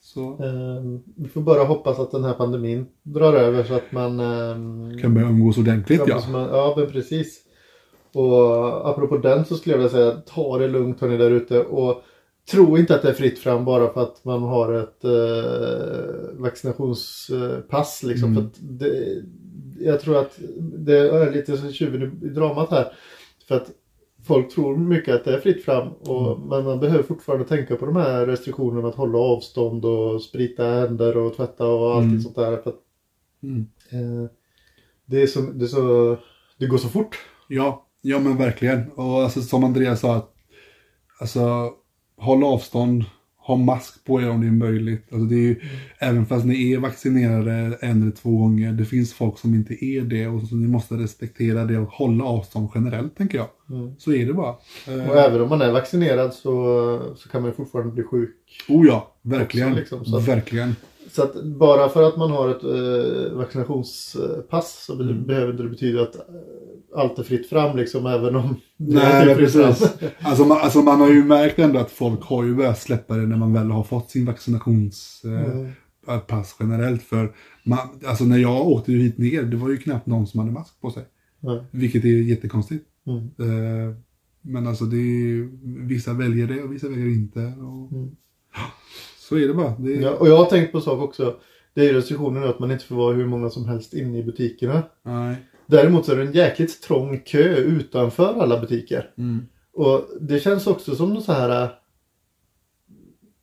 Så 0.00 0.42
Ehm, 0.44 1.02
vi 1.16 1.28
får 1.28 1.40
bara 1.40 1.64
hoppas 1.64 1.98
att 1.98 2.10
den 2.10 2.24
här 2.24 2.32
pandemin 2.34 2.86
drar 3.02 3.32
över 3.32 3.64
så 3.64 3.74
att 3.74 3.92
man... 3.92 4.20
ehm, 4.20 4.98
kan 5.00 5.14
börja 5.14 5.28
umgås 5.28 5.58
ordentligt, 5.58 6.02
ja. 6.06 6.22
Man- 6.32 6.48
Ja, 6.48 6.74
men 6.76 6.86
precis. 6.90 7.42
Och 8.12 8.90
apropå 8.90 9.16
den 9.18 9.44
så 9.44 9.56
skulle 9.56 9.72
jag 9.74 9.78
vilja 9.78 9.90
säga, 9.92 10.12
ta 10.26 10.58
det 10.58 10.68
lugnt 10.68 11.00
hörni 11.00 11.16
där 11.16 11.30
ute 11.30 11.60
och 11.64 12.02
tror 12.50 12.78
inte 12.78 12.94
att 12.94 13.02
det 13.02 13.08
är 13.08 13.14
fritt 13.14 13.38
fram 13.38 13.64
bara 13.64 13.92
för 13.92 14.02
att 14.02 14.24
man 14.24 14.42
har 14.42 14.72
ett 14.72 15.04
eh, 15.04 16.40
vaccinationspass. 16.40 18.02
Liksom, 18.02 18.32
Mm. 18.32 18.50
det, 18.60 19.22
jag 19.80 20.00
tror 20.00 20.16
att 20.18 20.38
det 20.58 20.98
är 20.98 21.32
lite 21.32 21.56
som 21.56 21.72
tjuven 21.72 22.02
i- 22.22 22.28
dramat 22.28 22.70
här. 22.70 22.92
För 23.48 23.54
att 23.56 23.70
folk 24.26 24.54
tror 24.54 24.76
mycket 24.76 25.14
att 25.14 25.24
det 25.24 25.34
är 25.34 25.40
fritt 25.40 25.64
fram. 25.64 25.88
Och, 25.92 26.36
Mm. 26.36 26.48
Men 26.48 26.64
man 26.64 26.80
behöver 26.80 27.02
fortfarande 27.02 27.44
tänka 27.44 27.76
på 27.76 27.86
de 27.86 27.96
här 27.96 28.26
restriktionerna 28.26 28.88
att 28.88 28.94
hålla 28.94 29.18
avstånd 29.18 29.84
och 29.84 30.22
sprita 30.22 30.64
händer 30.64 31.16
och 31.16 31.36
tvätta 31.36 31.66
och 31.66 31.94
allt 31.94 32.04
Mm. 32.04 32.20
sånt 32.20 32.36
där. 32.36 32.56
För 32.56 32.70
att, 32.70 32.80
Mm. 33.42 33.66
eh, 33.92 34.30
det, 35.06 35.22
är 35.22 35.26
så, 35.26 35.40
det, 35.40 35.64
är 35.64 35.68
så, 35.68 36.16
det 36.58 36.66
går 36.66 36.78
så 36.78 36.88
fort. 36.88 37.16
Ja, 37.48 37.86
ja 38.02 38.18
men 38.18 38.36
verkligen. 38.36 38.90
Och 38.90 39.22
alltså, 39.22 39.40
som 39.40 39.64
Andreas 39.64 40.00
sa, 40.00 40.28
alltså 41.20 41.70
håll 42.18 42.44
avstånd, 42.44 43.04
ha 43.48 43.56
mask 43.56 44.04
på 44.04 44.22
er 44.22 44.30
om 44.30 44.40
det 44.40 44.46
är 44.46 44.50
möjligt. 44.50 45.12
Alltså, 45.12 45.24
det 45.26 45.34
är 45.34 45.38
ju, 45.38 45.60
Även 45.98 46.26
fast 46.26 46.44
ni 46.44 46.72
är 46.72 46.78
vaccinerade 46.78 47.78
en 47.80 48.02
eller 48.02 48.12
två 48.12 48.36
gånger, 48.36 48.72
det 48.72 48.84
finns 48.84 49.14
folk 49.14 49.38
som 49.38 49.54
inte 49.54 49.84
är 49.84 50.02
det 50.02 50.26
och 50.26 50.42
så 50.42 50.54
ni 50.54 50.68
måste 50.68 50.94
respektera 50.94 51.64
det 51.64 51.78
och 51.78 51.88
hålla 51.88 52.24
avstånd 52.24 52.68
generellt 52.74 53.16
tänker 53.16 53.38
jag. 53.38 53.48
Mm. 53.70 53.94
Så 53.98 54.12
är 54.12 54.26
det 54.26 54.32
bara. 54.32 54.50
Och 54.86 55.16
även 55.16 55.40
om 55.40 55.48
man 55.48 55.62
är 55.62 55.72
vaccinerad 55.72 56.34
så, 56.34 57.14
så 57.16 57.28
kan 57.28 57.42
man 57.42 57.50
ju 57.50 57.56
fortfarande 57.56 57.92
bli 57.92 58.02
sjuk. 58.02 58.36
oh 58.68 58.86
ja, 58.86 59.14
verkligen. 59.22 59.78
också, 59.78 59.98
liksom, 59.98 60.24
verkligen. 60.24 60.74
Så 61.10 61.22
att 61.22 61.44
bara 61.44 61.88
för 61.88 62.02
att 62.02 62.16
man 62.16 62.30
har 62.30 62.48
ett 62.48 62.64
eh, 62.64 63.36
vaccinationspass 63.36 64.84
så 64.86 64.92
Mm. 65.02 65.26
behöver 65.26 65.50
inte 65.50 65.62
det 65.62 65.68
betyda 65.68 66.02
att 66.02 66.14
eh, 66.16 66.22
allt 66.96 67.18
är 67.18 67.22
fritt 67.22 67.48
fram 67.48 67.76
liksom 67.76 68.06
även 68.06 68.36
om 68.36 68.56
det 68.76 68.94
Nej, 68.94 69.30
är 69.30 69.34
fritt 69.34 69.52
fram. 69.52 69.62
precis. 69.62 69.92
Alltså 70.20 70.44
man, 70.44 70.58
alltså 70.58 70.78
man 70.82 71.00
har 71.00 71.08
ju 71.10 71.24
märkt 71.24 71.58
ändå 71.58 71.78
att 71.78 71.90
folk 71.90 72.22
har 72.22 72.44
ju 72.44 72.54
börjat 72.54 72.78
släppa 72.78 73.16
det 73.16 73.26
när 73.26 73.36
man 73.36 73.52
väl 73.52 73.70
har 73.70 73.82
fått 73.82 74.10
sin 74.10 74.24
vaccinationspass 74.26 75.24
Mm. 75.24 76.20
pass 76.26 76.56
generellt. 76.60 77.02
För 77.02 77.32
man, 77.64 77.78
alltså 78.06 78.24
när 78.24 78.38
jag 78.38 78.66
åkte 78.68 78.92
hit 78.92 79.18
ner, 79.18 79.42
det 79.42 79.56
var 79.56 79.68
ju 79.70 79.76
knappt 79.76 80.06
någon 80.06 80.26
som 80.26 80.40
hade 80.40 80.52
mask 80.52 80.80
på 80.80 80.90
sig. 80.90 81.04
Nej. 81.40 81.60
Vilket 81.70 82.04
är 82.04 82.08
jättekonstigt. 82.08 82.84
Mm. 83.06 83.18
Eh, 83.18 83.94
men 84.42 84.66
alltså 84.66 84.84
det 84.84 84.96
är, 84.96 85.48
vissa 85.86 86.12
väljer 86.12 86.46
det 86.46 86.62
och 86.62 86.72
vissa 86.72 86.88
väljer 86.88 87.06
inte. 87.08 87.40
Och, 87.40 87.92
Mm. 87.92 88.10
Så 89.28 89.36
är 89.38 89.48
det 89.48 89.54
bara. 89.54 89.74
Det 89.78 89.94
är, 89.94 90.00
Ja, 90.02 90.10
och 90.10 90.28
jag 90.28 90.36
har 90.36 90.44
tänkt 90.44 90.72
på 90.72 90.78
en 90.78 90.84
sak 90.84 91.00
också. 91.02 91.34
Det 91.74 91.88
är 91.88 91.92
restriktionen 91.94 92.42
nu 92.42 92.48
att 92.48 92.58
man 92.58 92.70
inte 92.70 92.84
får 92.84 92.96
vara 92.96 93.14
hur 93.14 93.26
många 93.26 93.50
som 93.50 93.64
helst 93.68 93.94
inne 93.94 94.18
i 94.18 94.22
butikerna. 94.22 94.82
nej. 95.02 95.36
Däremot 95.66 96.06
så 96.06 96.12
är 96.12 96.16
det 96.16 96.22
en 96.22 96.32
jäkligt 96.32 96.82
trång 96.82 97.20
kö 97.26 97.56
utanför 97.56 98.34
alla 98.42 98.60
butiker. 98.60 99.10
Mm. 99.18 99.46
Och 99.72 100.04
det 100.20 100.40
känns 100.40 100.66
också 100.66 100.94
som 100.94 101.14
något 101.14 101.24
så 101.24 101.32
här... 101.32 101.62
äh, 101.62 101.68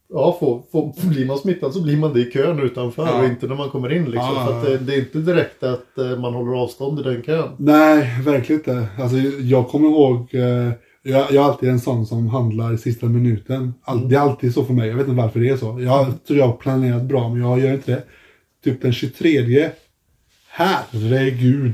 Ja, 0.09 0.37
får, 0.39 0.63
får, 0.71 1.09
blir 1.09 1.25
man 1.25 1.37
smittad 1.37 1.73
så 1.73 1.81
blir 1.83 1.97
man 1.97 2.13
det 2.13 2.19
i 2.19 2.31
kön 2.31 2.59
utanför 2.59 3.05
Ja. 3.05 3.19
och 3.19 3.25
inte 3.25 3.47
när 3.47 3.55
man 3.55 3.69
kommer 3.69 3.91
in 3.93 4.03
liksom. 4.05 4.33
Ja, 4.35 4.61
ja, 4.63 4.69
det, 4.69 4.77
det 4.77 4.93
är 4.95 4.99
inte 4.99 5.17
direkt 5.17 5.63
att 5.63 5.97
eh, 5.97 6.19
man 6.19 6.33
håller 6.33 6.61
avstånd 6.61 6.99
i 6.99 7.03
den 7.03 7.21
kön. 7.23 7.49
Nej, 7.57 8.21
verkligen 8.25 8.59
inte. 8.59 8.87
Alltså, 8.99 9.17
jag 9.41 9.67
kommer 9.67 9.89
ihåg, 9.89 10.35
eh, 10.35 10.71
jag, 11.05 11.31
jag 11.31 11.35
är 11.35 11.49
alltid 11.49 11.69
en 11.69 11.79
sån 11.79 12.05
som 12.05 12.27
handlar 12.27 12.73
i 12.73 12.77
sista 12.77 13.05
minuten. 13.05 13.73
All, 13.83 13.97
Mm. 13.97 14.09
Det 14.09 14.15
är 14.15 14.19
alltid 14.19 14.53
så 14.53 14.65
för 14.65 14.73
mig, 14.73 14.89
jag 14.89 14.95
vet 14.95 15.07
inte 15.07 15.21
varför 15.21 15.39
det 15.39 15.49
är 15.49 15.57
så. 15.57 15.81
Jag 15.81 16.23
tror 16.27 16.39
jag 16.39 16.47
har 16.47 16.57
planerat 16.57 17.03
bra, 17.03 17.29
men 17.29 17.41
jag 17.41 17.59
gör 17.59 17.73
inte 17.73 17.91
det. 17.91 18.03
Typ 18.63 18.81
den 18.81 18.93
23. 18.93 19.69
Herregud. 20.47 21.73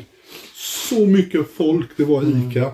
Så 0.89 1.05
mycket 1.05 1.51
folk 1.51 1.87
det 1.97 2.03
var 2.03 2.23
i 2.23 2.25
Mm. 2.25 2.49
ICA. 2.49 2.71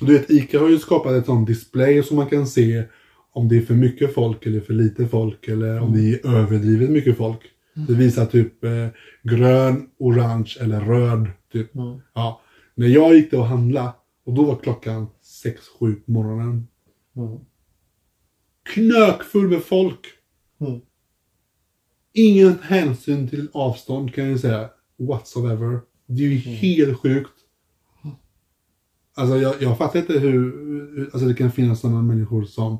Du 0.00 0.12
vet, 0.18 0.30
ICA 0.30 0.60
har 0.60 0.68
ju 0.68 0.78
skapat 0.78 1.12
ett 1.12 1.26
sånt 1.26 1.46
display 1.46 2.02
som 2.02 2.16
man 2.16 2.26
kan 2.26 2.46
se 2.46 2.82
om 3.32 3.48
det 3.48 3.56
är 3.56 3.60
för 3.62 3.74
mycket 3.74 4.14
folk 4.14 4.46
eller 4.46 4.60
för 4.60 4.74
lite 4.74 5.06
folk 5.08 5.48
eller 5.48 5.80
om 5.80 5.92
det 5.92 6.00
är 6.12 6.34
överdrivet 6.36 6.90
mycket 6.90 7.16
folk. 7.16 7.38
Det 7.74 7.94
visar 7.94 8.26
typ 8.26 8.64
eh, 8.64 8.86
grön, 9.22 9.86
orange 9.98 10.56
eller 10.60 10.80
röd. 10.80 11.26
Typ. 11.52 11.74
Mm. 11.74 11.98
Ja. 12.14 12.40
När 12.74 12.86
jag 12.86 13.14
gick 13.14 13.32
och 13.32 13.44
handla 13.46 13.92
och 14.26 14.32
då 14.34 14.44
var 14.44 14.56
klockan 14.56 15.06
6-7 15.46 16.04
på 16.04 16.10
morgonen. 16.10 16.68
Mm. 17.16 17.38
Knökfull 18.62 19.48
med 19.48 19.62
folk. 19.62 20.06
Mm. 20.58 20.80
Ingen 22.12 22.58
hänsyn 22.62 23.28
till 23.28 23.48
avstånd 23.52 24.14
kan 24.14 24.30
jag 24.30 24.40
säga. 24.40 24.70
Whatsoever. 24.96 25.80
Det 26.06 26.22
är 26.22 26.28
ju 26.28 26.36
helt 26.36 26.98
sjukt. 26.98 27.32
Alltså 29.14 29.36
jag, 29.36 29.54
jag 29.62 29.78
fattar 29.78 30.00
inte 30.00 30.18
hur, 30.18 30.32
hur 30.96 31.04
alltså 31.04 31.28
det 31.28 31.34
kan 31.34 31.52
finnas 31.52 31.80
sådana 31.80 32.02
människor 32.02 32.44
som 32.44 32.78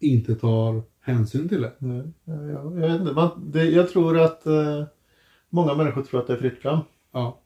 inte 0.00 0.34
tar 0.34 0.82
hänsyn 1.00 1.48
till 1.48 1.60
det. 1.60 1.72
Nej, 1.78 2.02
ja, 2.24 2.34
ja, 2.34 2.78
jag, 2.80 2.88
vet 2.88 3.00
inte, 3.00 3.12
man, 3.12 3.50
det, 3.50 3.64
jag 3.64 3.88
tror 3.88 4.18
att 4.18 4.46
eh, 4.46 4.84
många 5.50 5.74
människor 5.74 6.02
tror 6.02 6.20
att 6.20 6.26
det 6.26 6.32
är 6.32 6.36
fritt 6.36 6.58
fram. 6.58 6.78
Ja. 7.12 7.40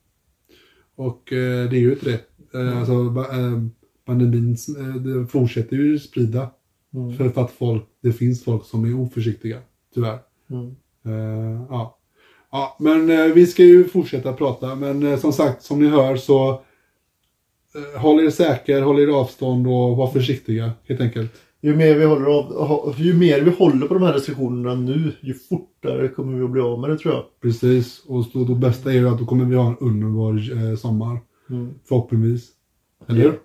Och 0.95 1.33
eh, 1.33 1.69
det 1.69 1.75
är 1.75 1.79
ju 1.79 1.93
inte 1.93 2.05
det. 2.05 2.59
Eh, 2.59 2.77
alltså, 2.77 3.09
ba, 3.09 3.21
eh, 3.21 3.63
pandemin 4.05 4.57
eh, 4.77 5.27
fortsätter 5.27 5.75
ju 5.75 5.99
sprida. 5.99 6.49
Mm. 6.93 7.17
För, 7.17 7.43
att 7.43 7.51
folk, 7.51 7.83
det 8.01 8.11
finns 8.11 8.43
folk 8.43 8.65
som 8.65 8.85
är 8.85 8.99
oförsiktiga. 8.99 9.57
Tyvärr. 9.93 10.19
Mm. 10.49 10.75
Eh, 11.05 11.65
ja. 11.69 11.97
ja, 12.51 12.77
men 12.79 13.09
eh, 13.09 13.25
vi 13.25 13.47
ska 13.47 13.63
ju 13.63 13.83
fortsätta 13.83 14.33
prata. 14.33 14.75
Men 14.75 15.03
eh, 15.03 15.19
som 15.19 15.33
sagt, 15.33 15.63
som 15.63 15.79
ni 15.79 15.87
hör 15.87 16.15
så 16.15 16.51
eh, 17.75 18.01
håll 18.01 18.19
er 18.19 18.29
säker, 18.29 18.81
håll 18.81 18.99
er 18.99 19.07
avstånd 19.07 19.67
och 19.67 19.97
var 19.97 20.07
försiktiga 20.07 20.71
helt 20.87 21.01
enkelt. 21.01 21.31
Ju 21.61 21.75
mer, 21.75 21.95
vi 21.95 22.05
håller 22.05 22.25
av, 22.25 22.95
ju 22.97 23.13
mer 23.13 23.41
vi 23.41 23.51
håller 23.51 23.87
på 23.87 23.93
de 23.93 24.03
här 24.03 24.13
restriktionerna 24.13 24.75
nu, 24.75 25.11
ju 25.21 25.33
fortare 25.33 26.07
kommer 26.07 26.37
vi 26.37 26.43
att 26.43 26.51
bli 26.51 26.61
av 26.61 26.79
med 26.79 26.89
det 26.89 26.97
tror 26.97 27.13
jag. 27.13 27.23
Precis. 27.41 28.03
Och 28.05 28.25
så, 28.25 28.43
då 28.43 28.55
bästa 28.55 28.89
är 28.89 28.95
ju 28.95 29.09
att 29.09 29.19
då 29.19 29.25
kommer 29.25 29.45
vi 29.45 29.55
ha 29.55 29.67
en 29.67 29.77
underbar 29.77 30.33
eh, 30.51 30.75
sommar. 30.75 31.19
Mm. 31.49 31.73
Förhoppningsvis. 31.85 32.49
Eller 33.07 33.21
hur? 33.21 33.39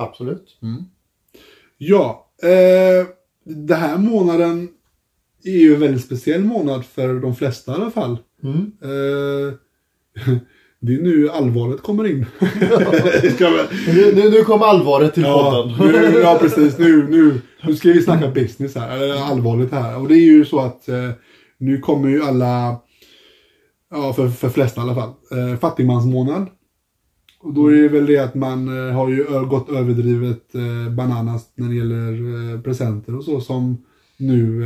Absolut. 0.00 0.58
Ja, 1.78 2.26
eh, 2.42 3.06
den 3.44 3.78
här 3.80 3.98
månaden 3.98 4.68
är 5.44 5.58
ju 5.58 5.74
en 5.74 5.80
väldigt 5.80 6.04
speciell 6.04 6.44
månad 6.44 6.84
för 6.84 7.14
de 7.14 7.36
flesta 7.36 7.72
i 7.72 7.74
alla 7.74 7.90
fall. 7.90 8.18
Mm. 8.42 8.72
Eh, 8.82 9.54
det 10.80 10.94
är 10.94 11.02
nu 11.02 11.28
allvaret 11.30 11.82
kommer 11.82 12.06
in. 12.06 12.26
Vi- 13.22 13.30
Nu, 13.86 14.12
nu, 14.14 14.30
nu 14.30 14.44
kom 14.44 14.62
allvaret 14.62 15.14
till 15.14 15.22
ja, 15.22 15.64
podden. 15.76 15.92
nu, 15.92 16.18
ja, 16.20 16.38
precis. 16.40 16.78
Nu, 16.78 17.08
nu, 17.10 17.40
nu 17.62 17.76
ska 17.76 17.88
vi 17.88 18.02
snacka 18.02 18.28
business 18.30 18.74
här. 18.74 18.96
eller 18.96 19.14
Allvarligt 19.14 19.72
här. 19.72 19.98
Och 19.98 20.08
det 20.08 20.14
är 20.14 20.24
ju 20.32 20.44
så 20.44 20.60
att 20.60 20.88
eh, 20.88 21.10
nu 21.58 21.78
kommer 21.78 22.08
ju 22.08 22.22
alla, 22.22 22.76
ja 23.90 24.12
för, 24.12 24.28
för 24.28 24.48
flesta 24.48 24.80
i 24.80 24.84
alla 24.84 24.94
fall, 24.94 25.08
eh, 25.08 25.58
fattigmansmånad. 25.60 26.46
Och 27.42 27.52
då 27.54 27.66
är 27.72 27.82
det 27.82 27.88
väl 27.88 28.06
det 28.06 28.18
att 28.18 28.34
man 28.34 28.88
eh, 28.88 28.94
har 28.94 29.08
ju 29.08 29.24
gått 29.50 29.70
överdrivet 29.70 30.54
eh, 30.54 30.92
bananas 30.94 31.48
när 31.54 31.68
det 31.68 31.74
gäller 31.74 32.12
eh, 32.54 32.60
presenter 32.60 33.16
och 33.16 33.24
så 33.24 33.40
som 33.40 33.84
nu 34.16 34.62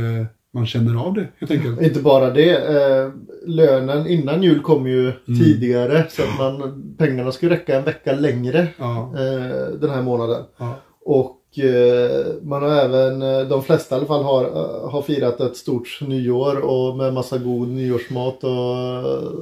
man 0.53 0.65
känner 0.65 0.95
av 1.05 1.13
det 1.13 1.27
helt 1.39 1.51
enkelt. 1.51 1.81
Inte 1.81 1.99
bara 2.01 2.29
det. 2.29 2.49
Eh, 2.57 3.11
lönen 3.47 4.07
innan 4.07 4.43
jul 4.43 4.61
kom 4.61 4.87
ju 4.87 5.11
tidigare 5.25 6.05
så 6.09 6.21
att 6.21 6.37
man, 6.39 6.83
pengarna 6.97 7.31
skulle 7.31 7.51
räcka 7.55 7.77
en 7.77 7.83
vecka 7.83 8.13
längre 8.15 8.67
Ja, 8.77 9.13
eh, 9.17 9.73
den 9.79 9.89
här 9.89 10.01
månaden. 10.01 10.43
ja, 10.57 10.75
Och 11.05 11.59
eh, 11.59 12.25
man 12.43 12.61
har 12.63 12.69
även, 12.69 13.19
de 13.49 13.63
flesta 13.63 13.95
i 13.95 13.97
alla 13.97 14.07
fall 14.07 14.23
har, 14.23 14.43
har 14.89 15.01
firat 15.01 15.39
ett 15.41 15.55
stort 15.57 15.99
nyår 16.01 16.55
och 16.59 16.97
med 16.97 17.13
massa 17.13 17.37
god 17.37 17.67
nyårsmat 17.67 18.43
och, 18.43 18.51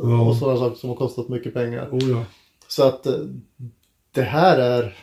Ja. 0.10 0.22
och 0.28 0.36
sådana 0.36 0.60
saker 0.60 0.78
som 0.78 0.90
har 0.90 0.98
kostat 0.98 1.30
mycket 1.30 1.54
pengar. 1.54 1.88
oh 1.92 2.10
ja. 2.10 2.24
Så 2.76 2.84
att 2.84 3.06
eh, 3.06 3.14
det 4.16 4.22
här 4.22 4.58
är 4.60 4.96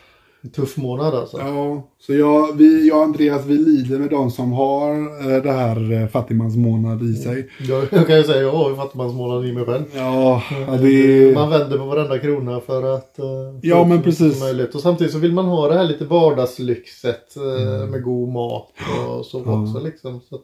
en 0.43 0.49
tuff 0.49 0.77
månad 0.77 1.13
alltså. 1.15 1.37
Ja, 1.37 1.87
så 1.99 2.13
jag, 2.13 2.57
vi, 2.57 2.87
jag 2.87 2.97
och 2.97 3.03
Andreas 3.03 3.45
vi 3.45 3.57
lider 3.57 3.99
med 3.99 4.09
de 4.09 4.31
som 4.31 4.51
har 4.51 4.91
eh, 5.31 5.43
det 5.43 5.51
här 5.51 5.91
eh, 6.01 6.07
fattigmansmånad 6.07 7.03
i 7.03 7.13
sig. 7.13 7.49
Jag, 7.59 7.87
jag 7.91 8.07
kan 8.07 8.17
ju 8.17 8.23
säga 8.23 8.41
jag 8.41 8.51
har 8.51 8.69
ju 8.69 8.75
fattigmansmånad 8.75 9.45
i 9.45 9.51
mig 9.51 9.65
själv. 9.65 9.83
Ja, 9.95 10.43
det. 10.81 11.33
Man 11.33 11.49
vänder 11.49 11.77
på 11.77 11.85
varenda 11.85 12.19
krona 12.19 12.59
för 12.59 12.95
att 12.95 13.19
eh, 13.19 13.25
Ja, 13.61 13.85
men 13.85 14.01
precis. 14.01 14.39
möjligt. 14.41 14.75
Och 14.75 14.81
samtidigt 14.81 15.13
så 15.13 15.19
vill 15.19 15.33
man 15.33 15.45
ha 15.45 15.67
det 15.67 15.73
här 15.77 15.83
lite 15.83 16.05
vardagslyxet 16.05 17.35
eh, 17.37 17.73
Mm. 17.75 17.91
med 17.91 18.03
god 18.03 18.29
mat 18.29 18.69
och 19.17 19.25
så 19.25 19.43
Ja. 19.45 19.61
också 19.63 19.79
liksom. 19.79 20.21
Så 20.29 20.35
att, 20.35 20.41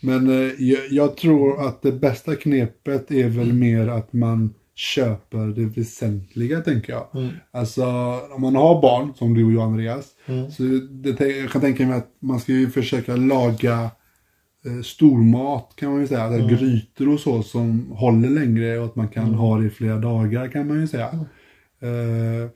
Men 0.00 0.30
eh, 0.30 0.52
jag, 0.58 0.80
jag 0.90 1.16
tror 1.16 1.66
att 1.66 1.82
det 1.82 1.92
bästa 1.92 2.34
knepet 2.36 3.10
är 3.10 3.28
väl 3.28 3.52
mer 3.52 3.88
att 3.88 4.12
man 4.12 4.54
köper 4.74 5.38
det 5.46 5.64
väsentliga, 5.80 6.60
tänker 6.60 6.92
jag. 6.92 7.06
mm, 7.14 7.28
Alltså, 7.50 7.84
om 8.34 8.40
man 8.40 8.54
har 8.56 8.82
barn, 8.82 9.14
som 9.14 9.34
du 9.34 9.44
och 9.44 9.52
jag 9.52 9.62
Andreas, 9.62 10.06
mm, 10.26 10.50
så 10.50 10.62
det, 10.90 11.28
jag 11.28 11.50
kan 11.50 11.60
tänka 11.60 11.86
mig 11.86 11.96
att 11.98 12.08
man 12.20 12.40
ska 12.40 12.52
ju 12.52 12.70
försöka 12.70 13.16
laga 13.16 13.90
eh, 14.66 14.82
stormat, 14.82 15.72
kan 15.76 15.90
man 15.92 16.00
ju 16.00 16.06
säga. 16.06 16.22
Alltså, 16.22 16.40
Mm. 16.40 16.56
Grytor 16.56 17.08
och 17.08 17.20
så 17.20 17.42
som 17.42 17.92
håller 17.92 18.30
längre 18.30 18.78
och 18.78 18.84
att 18.84 18.96
man 18.96 19.08
kan 19.08 19.24
Mm. 19.26 19.34
ha 19.38 19.58
det 19.58 19.66
i 19.66 19.70
flera 19.70 19.98
dagar, 19.98 20.48
kan 20.48 20.68
man 20.68 20.80
ju 20.80 20.86
säga. 20.86 21.06
Eh, 21.80 22.50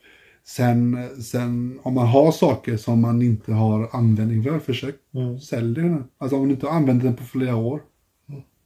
Sen, 0.44 0.96
sen 1.22 1.78
om 1.82 1.94
man 1.94 2.06
har 2.06 2.32
saker 2.32 2.76
som 2.76 3.00
man 3.00 3.22
inte 3.22 3.52
har 3.52 3.88
användning 3.92 4.42
för, 4.44 4.58
försök 4.58 4.94
Mm. 5.14 5.38
sälj 5.40 5.74
den. 5.74 6.04
Alltså 6.18 6.36
om 6.36 6.48
du 6.48 6.54
inte 6.54 6.66
har 6.66 6.72
använt 6.76 7.02
den 7.02 7.16
på 7.16 7.24
flera 7.24 7.56
år. 7.56 7.80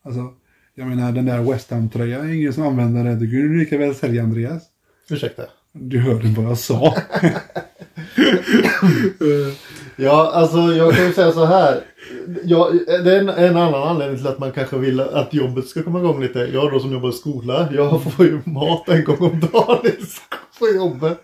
Alltså, 0.05 0.35
jag 0.83 0.97
menar 0.97 1.13
den 1.13 1.27
där 1.27 1.39
West 1.53 1.71
Ham-tröjan, 1.71 2.35
ingen 2.35 2.53
som 2.53 2.67
använder 2.67 3.05
den. 3.05 3.19
Du 3.19 3.31
kan 3.31 3.39
ju 3.39 3.59
lika 3.59 3.79
väl 3.79 3.95
sälja 3.95 4.23
Andreas. 4.23 4.63
Ursäkta. 5.11 5.43
Du 5.73 5.99
hörde 5.99 6.29
vad 6.37 6.45
jag 6.51 6.59
sa. 6.59 6.95
Ja, 9.97 10.31
alltså 10.35 10.59
jag 10.59 10.95
kan 10.95 11.07
ju 11.07 11.13
säga 11.13 11.33
så 11.33 11.45
här. 11.45 11.81
Ja, 12.45 12.71
det 13.05 13.17
är 13.17 13.21
en, 13.21 13.29
en 13.29 13.57
annan 13.57 13.83
anledning 13.89 14.17
till 14.19 14.27
att 14.27 14.39
man 14.39 14.53
kanske 14.53 14.77
vill 14.79 15.01
att 15.01 15.35
jobbet 15.35 15.67
ska 15.67 15.83
komma 15.83 15.99
igång 15.99 16.23
lite. 16.23 16.39
Jag 16.39 16.73
då 16.73 16.81
som 16.81 16.93
jobbar 16.93 17.09
i 17.09 17.13
skola, 17.13 17.69
jag 17.73 18.03
får 18.03 18.27
ju 18.27 18.41
mat 18.45 18.89
en 18.89 19.05
gång 19.05 19.17
om 19.19 19.41
dagen 19.53 19.79
på 20.59 20.69
jobbet. 20.77 21.21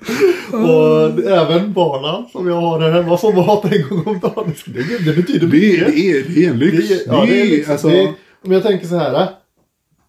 Och 0.52 1.24
även 1.30 1.72
barnen 1.72 2.28
som 2.32 2.48
jag 2.48 2.54
har 2.60 2.80
här 2.80 2.90
hemma 3.02 3.16
får 3.16 3.32
mat 3.32 3.64
en 3.72 3.88
gång 3.88 4.02
om 4.06 4.18
dagen. 4.20 4.52
Det, 4.66 5.04
det 5.04 5.16
betyder 5.16 5.46
mycket. 5.46 5.86
det, 5.86 6.10
är, 6.10 6.24
det 6.34 6.44
är 6.46 6.50
en 6.50 6.58
lyx. 6.58 6.88
Det 6.88 6.94
är- 6.94 7.00
ja, 7.06 7.24
det 7.28 7.40
är 7.40 7.44
liksom, 7.46 7.72
alltså, 7.72 7.88
det 7.88 8.00
är, 8.02 8.12
om 8.44 8.52
jag 8.52 8.62
tänker 8.62 8.86
så 8.86 8.96
här. 8.96 9.28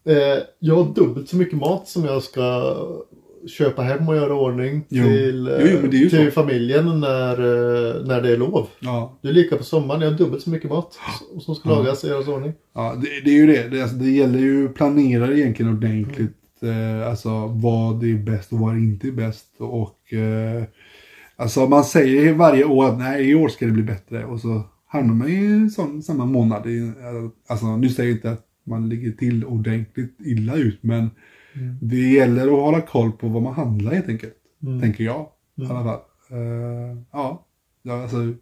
Eh, 0.05 0.43
jag 0.59 0.75
har 0.75 0.93
dubbelt 0.93 1.29
så 1.29 1.37
mycket 1.37 1.57
mat 1.59 1.87
som 1.87 2.05
jag 2.05 2.23
ska 2.23 2.75
köpa 3.57 3.81
hem 3.81 4.09
och 4.09 4.15
göra 4.15 4.33
ordning 4.33 4.85
Jo. 4.89 5.03
till, 5.03 5.47
eh, 5.47 5.53
Jo, 5.59 5.67
jo, 5.81 5.87
är 5.87 5.91
till 6.09 6.25
så. 6.25 6.31
familjen 6.31 6.99
när, 6.99 7.31
eh, 7.31 8.05
när 8.05 8.21
det 8.21 8.31
är 8.33 8.37
lov. 8.37 8.67
ja, 8.79 9.17
Det 9.21 9.27
är 9.27 9.33
lika 9.33 9.57
på 9.57 9.63
sommaren. 9.63 10.01
Jag 10.01 10.11
har 10.11 10.17
dubbelt 10.17 10.43
så 10.43 10.49
mycket 10.49 10.69
mat 10.69 10.97
som- 11.41 11.55
ska 11.55 11.69
lagas 11.69 12.03
och 12.03 12.09
göras 12.09 12.27
i 12.27 12.31
ordning. 12.31 12.53
ja, 12.75 12.95
det, 13.01 13.21
det 13.25 13.29
är 13.31 13.35
ju 13.35 13.47
det. 13.47 13.67
Det, 13.67 13.81
alltså, 13.81 13.95
det 13.97 14.09
gäller 14.11 14.39
ju 14.39 14.65
att 14.65 14.75
planera 14.75 15.33
egentligen 15.33 15.71
ordentligt. 15.73 16.35
Eh, 16.61 17.09
alltså 17.09 17.29
vad 17.47 18.03
är 18.03 18.17
bäst 18.17 18.53
och 18.53 18.59
vad 18.59 18.73
det 18.75 18.79
inte 18.79 19.07
är 19.07 19.11
bäst. 19.11 19.45
Och 19.59 20.13
eh, 20.13 20.63
alltså 21.35 21.67
man 21.67 21.83
säger 21.83 22.33
varje 22.33 22.63
år 22.65 22.85
att 22.85 22.97
nej, 22.99 23.29
i 23.29 23.35
år 23.35 23.49
ska 23.49 23.65
det 23.65 23.71
bli 23.71 23.83
bättre. 23.83 24.25
Och 24.25 24.39
så 24.39 24.61
hamnar 24.87 25.13
man 25.13 25.29
i 25.29 25.69
sån, 25.69 26.03
samma 26.03 26.25
månad. 26.25 26.63
Alltså 27.47 27.77
nu 27.77 27.89
säger 27.89 28.09
jag 28.09 28.17
inte 28.17 28.31
att 28.31 28.45
man 28.63 28.89
ligger 28.89 29.11
till 29.11 29.45
ordentligt 29.45 30.15
illa 30.19 30.55
ut. 30.55 30.83
Men 30.83 31.09
det 31.81 32.11
gäller 32.11 32.43
att 32.43 32.63
hålla 32.63 32.81
koll 32.81 33.11
på 33.11 33.27
vad 33.27 33.41
man 33.41 33.53
handlar 33.53 33.91
helt 33.91 34.09
enkelt. 34.09 34.35
Mm. 34.63 34.81
Tänker 34.81 35.03
jag 35.03 35.27
i 35.55 35.65
alla 35.65 35.83
fall. 35.83 35.99
Eh, 36.31 36.97
ja, 37.11 37.47
alltså, 37.89 38.33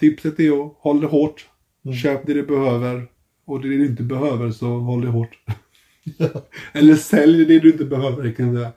tipset 0.00 0.40
är 0.40 0.66
att 0.66 0.74
hålla 0.78 1.00
det 1.00 1.06
hårt. 1.06 1.48
Mm. 1.84 1.96
Köp 1.96 2.26
det 2.26 2.34
du 2.34 2.46
behöver. 2.46 3.06
Och 3.44 3.60
det 3.60 3.68
du 3.68 3.86
inte 3.86 4.02
behöver 4.02 4.50
så 4.50 4.66
håll 4.66 5.00
det 5.00 5.08
hårt. 5.08 5.38
eller 6.72 6.94
sälj 6.94 7.44
det 7.44 7.58
du 7.58 7.72
inte 7.72 7.84
behöver 7.84 8.32
kan 8.32 8.46
jag 8.46 8.56
säga. 8.56 8.72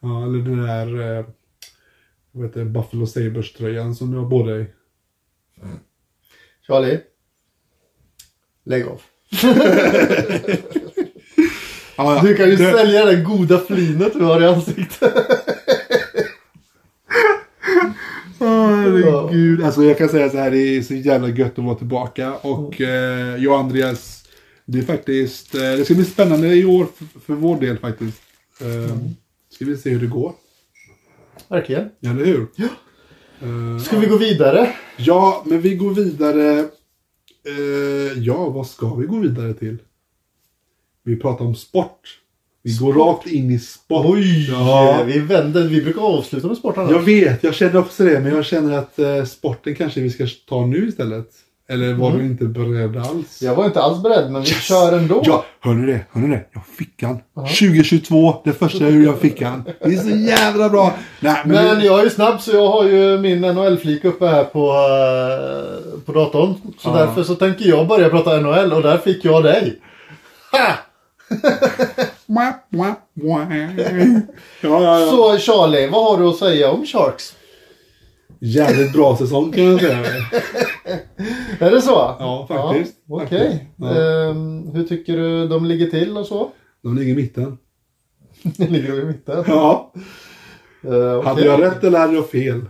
Ja. 0.00 0.24
Eller 0.24 0.38
den 0.38 0.58
där 0.58 1.18
eh, 1.18 1.26
vad 2.32 2.46
heter 2.46 2.64
Buffalo 2.64 3.06
Sabres-tröjan 3.06 3.94
som 3.94 4.10
du 4.10 4.18
har 4.18 4.30
på 4.30 4.42
dig. 4.46 4.74
Charlie. 6.66 7.00
Lägg 8.64 8.86
av. 8.86 9.02
Ja, 11.96 12.14
ja. 12.16 12.22
Du 12.22 12.34
kan 12.36 12.50
ju 12.50 12.56
Det- 12.56 12.72
sälja 12.72 13.04
det 13.04 13.16
goda 13.16 13.58
flinet 13.58 14.12
du 14.14 14.24
har 14.24 14.40
i 14.42 14.46
ansiktet. 14.46 15.12
Herregud. 18.40 19.62
Alltså 19.64 19.84
jag 19.84 19.98
kan 19.98 20.08
säga 20.08 20.30
så 20.30 20.36
här, 20.36 20.50
det 20.50 20.58
är 20.76 20.82
så 20.82 20.94
jävla 20.94 21.28
gött 21.28 21.58
att 21.58 21.64
vara 21.64 21.74
tillbaka. 21.74 22.34
Och 22.34 22.80
eh, 22.80 23.36
jag 23.42 23.52
och 23.52 23.58
Andreas, 23.58 24.24
det 24.64 24.78
är 24.78 24.82
faktiskt, 24.82 25.54
eh, 25.54 25.60
det 25.60 25.84
ska 25.84 25.94
bli 25.94 26.04
spännande 26.04 26.48
i 26.54 26.64
år 26.64 26.86
för, 26.96 27.20
för 27.20 27.32
vår 27.34 27.60
del 27.60 27.78
faktiskt. 27.78 28.20
Eh, 28.60 28.96
Ska 29.50 29.64
vi 29.64 29.76
se 29.76 29.90
hur 29.90 30.00
det 30.00 30.06
går. 30.06 30.32
Verkligen. 31.48 31.88
Eller 32.02 32.24
hur? 32.24 32.46
Ja. 32.56 32.66
Eh, 33.42 33.78
Ska 33.84 33.98
vi 33.98 34.06
gå 34.06 34.16
vidare? 34.16 34.70
ja, 34.96 35.42
men 35.46 35.60
vi 35.60 35.74
går 35.74 35.90
vidare. 35.94 36.64
Eh, 37.46 38.22
ja, 38.22 38.48
vad 38.48 38.66
ska 38.66 38.94
vi 38.94 39.06
gå 39.06 39.18
vidare 39.18 39.54
till? 39.54 39.78
Vi 41.04 41.16
pratar 41.16 41.44
om 41.44 41.54
sport. 41.54 42.20
Vi 42.62 42.76
går 42.76 42.92
rakt 42.92 43.26
in 43.26 43.50
i 43.50 43.58
sport. 43.58 44.06
Oj! 44.08 44.50
Ja. 44.50 45.04
Vi 45.06 45.18
vänder. 45.18 45.68
Vi 45.68 45.82
brukar 45.82 46.02
avsluta 46.02 46.48
med 46.48 46.56
sport 46.56 46.78
annars. 46.78 46.90
Jag 46.90 47.02
vet, 47.02 47.44
jag 47.44 47.54
känner 47.54 47.76
också 47.76 48.04
det, 48.04 48.20
men 48.20 48.34
jag 48.34 48.44
känner 48.44 48.78
att 48.78 48.98
eh, 48.98 49.24
sporten 49.24 49.74
kanske 49.74 50.00
vi 50.00 50.10
ska 50.10 50.26
ta 50.48 50.66
nu 50.66 50.88
istället. 50.88 51.30
Eller 51.68 51.94
var 51.94 52.10
du 52.12 52.24
inte 52.26 52.44
beredd 52.44 52.96
alls? 52.96 53.42
Jag 53.42 53.54
var 53.54 53.64
inte 53.64 53.82
alls 53.82 54.02
beredd, 54.02 54.30
men 54.30 54.42
vi 54.42 54.48
kör 54.48 54.98
ändå. 54.98 55.22
Ja, 55.24 55.44
hör 55.60 55.74
ni 55.74 55.92
det? 55.92 56.00
Hör 56.12 56.20
ni 56.20 56.28
det? 56.28 56.44
Jag 56.52 56.62
fick 56.78 57.02
han. 57.02 57.20
2022, 57.34 58.34
det 58.44 58.52
första 58.52 58.88
jag 58.90 59.18
fick 59.18 59.42
han. 59.42 59.64
Det 59.84 59.94
är 59.94 59.98
så 59.98 60.08
jävla 60.08 60.68
bra. 60.68 60.92
Nej, 61.20 61.36
men, 61.44 61.64
Men 61.64 61.84
jag 61.84 62.00
är 62.00 62.04
ju 62.04 62.10
snabb 62.10 62.40
så 62.40 62.50
jag 62.52 62.68
har 62.68 62.84
ju 62.84 63.18
min 63.18 63.40
NHL-flik 63.40 64.04
uppe 64.04 64.26
här 64.26 64.44
på, 64.44 64.68
eh, 64.68 66.00
på 66.06 66.12
datorn. 66.12 66.54
Så 66.78 66.88
Ja. 66.88 66.96
därför 66.96 67.22
så 67.22 67.34
tänker 67.34 67.64
jag 67.68 67.88
börja 67.88 68.08
prata 68.08 68.40
NHL 68.40 68.72
och 68.72 68.82
där 68.82 68.98
fick 68.98 69.24
jag 69.24 69.42
dig. 69.44 69.80
Ha! 70.52 70.72
Ja, 73.14 73.46
ja, 73.50 74.82
ja. 74.82 75.06
Så 75.10 75.38
Charlie, 75.38 75.86
vad 75.86 76.04
har 76.04 76.18
du 76.18 76.28
att 76.28 76.36
säga 76.36 76.70
om 76.70 76.86
Sharks? 76.86 77.32
Jävligt 78.46 78.92
bra 78.92 79.16
säsong 79.16 79.52
kan 79.52 79.64
jag 79.64 79.80
säga. 79.80 79.98
Är 81.58 81.70
det 81.70 81.80
så? 81.82 81.90
Ja, 81.90 82.46
faktiskt. 82.48 82.96
Ja, 83.08 83.14
Okej. 83.24 83.48
Faktiskt. 83.48 83.64
Ja. 83.76 84.30
Ehm, 84.30 84.70
hur 84.74 84.84
tycker 84.84 85.16
du 85.16 85.48
de 85.48 85.64
ligger 85.64 85.86
till 85.86 86.16
och 86.16 86.26
så? 86.26 86.50
De 86.82 86.96
ligger 86.98 87.12
i 87.12 87.16
mitten. 87.16 87.58
ligger 88.58 88.92
de 88.92 89.00
i 89.02 89.04
mitten? 89.04 89.44
Ja. 89.46 89.92
Uh, 90.84 91.22
Hade 91.24 91.44
jag 91.44 91.62
rätt 91.62 91.84
eller 91.84 91.98
hade 91.98 92.14
jag 92.14 92.30
fel? 92.30 92.60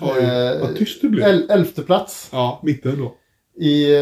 Oj, 0.00 0.18
Eh, 0.24 0.60
vad 0.60 0.76
tyst 0.76 1.00
du 1.02 1.08
blev. 1.08 1.26
El- 1.26 1.50
elfte 1.50 1.82
plats 1.82 2.28
Ja, 2.32 2.60
mitten 2.64 2.98
då. 2.98 3.14
i, 3.64 3.94
eh, 3.96 4.00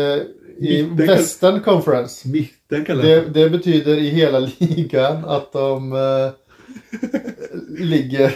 i 0.59 0.83
Mitten 0.83 0.97
kan- 1.07 1.17
Western 1.17 1.61
Conference. 1.61 2.29
Mitten 2.29 2.85
kallar 2.85 3.03
det. 3.03 3.21
det 3.21 3.51
betyder 3.51 3.97
i 3.97 4.09
hela 4.09 4.39
ligan 4.59 5.25
att 5.25 5.53
de 5.53 5.93
eh, 5.93 6.31
ligger 7.79 8.35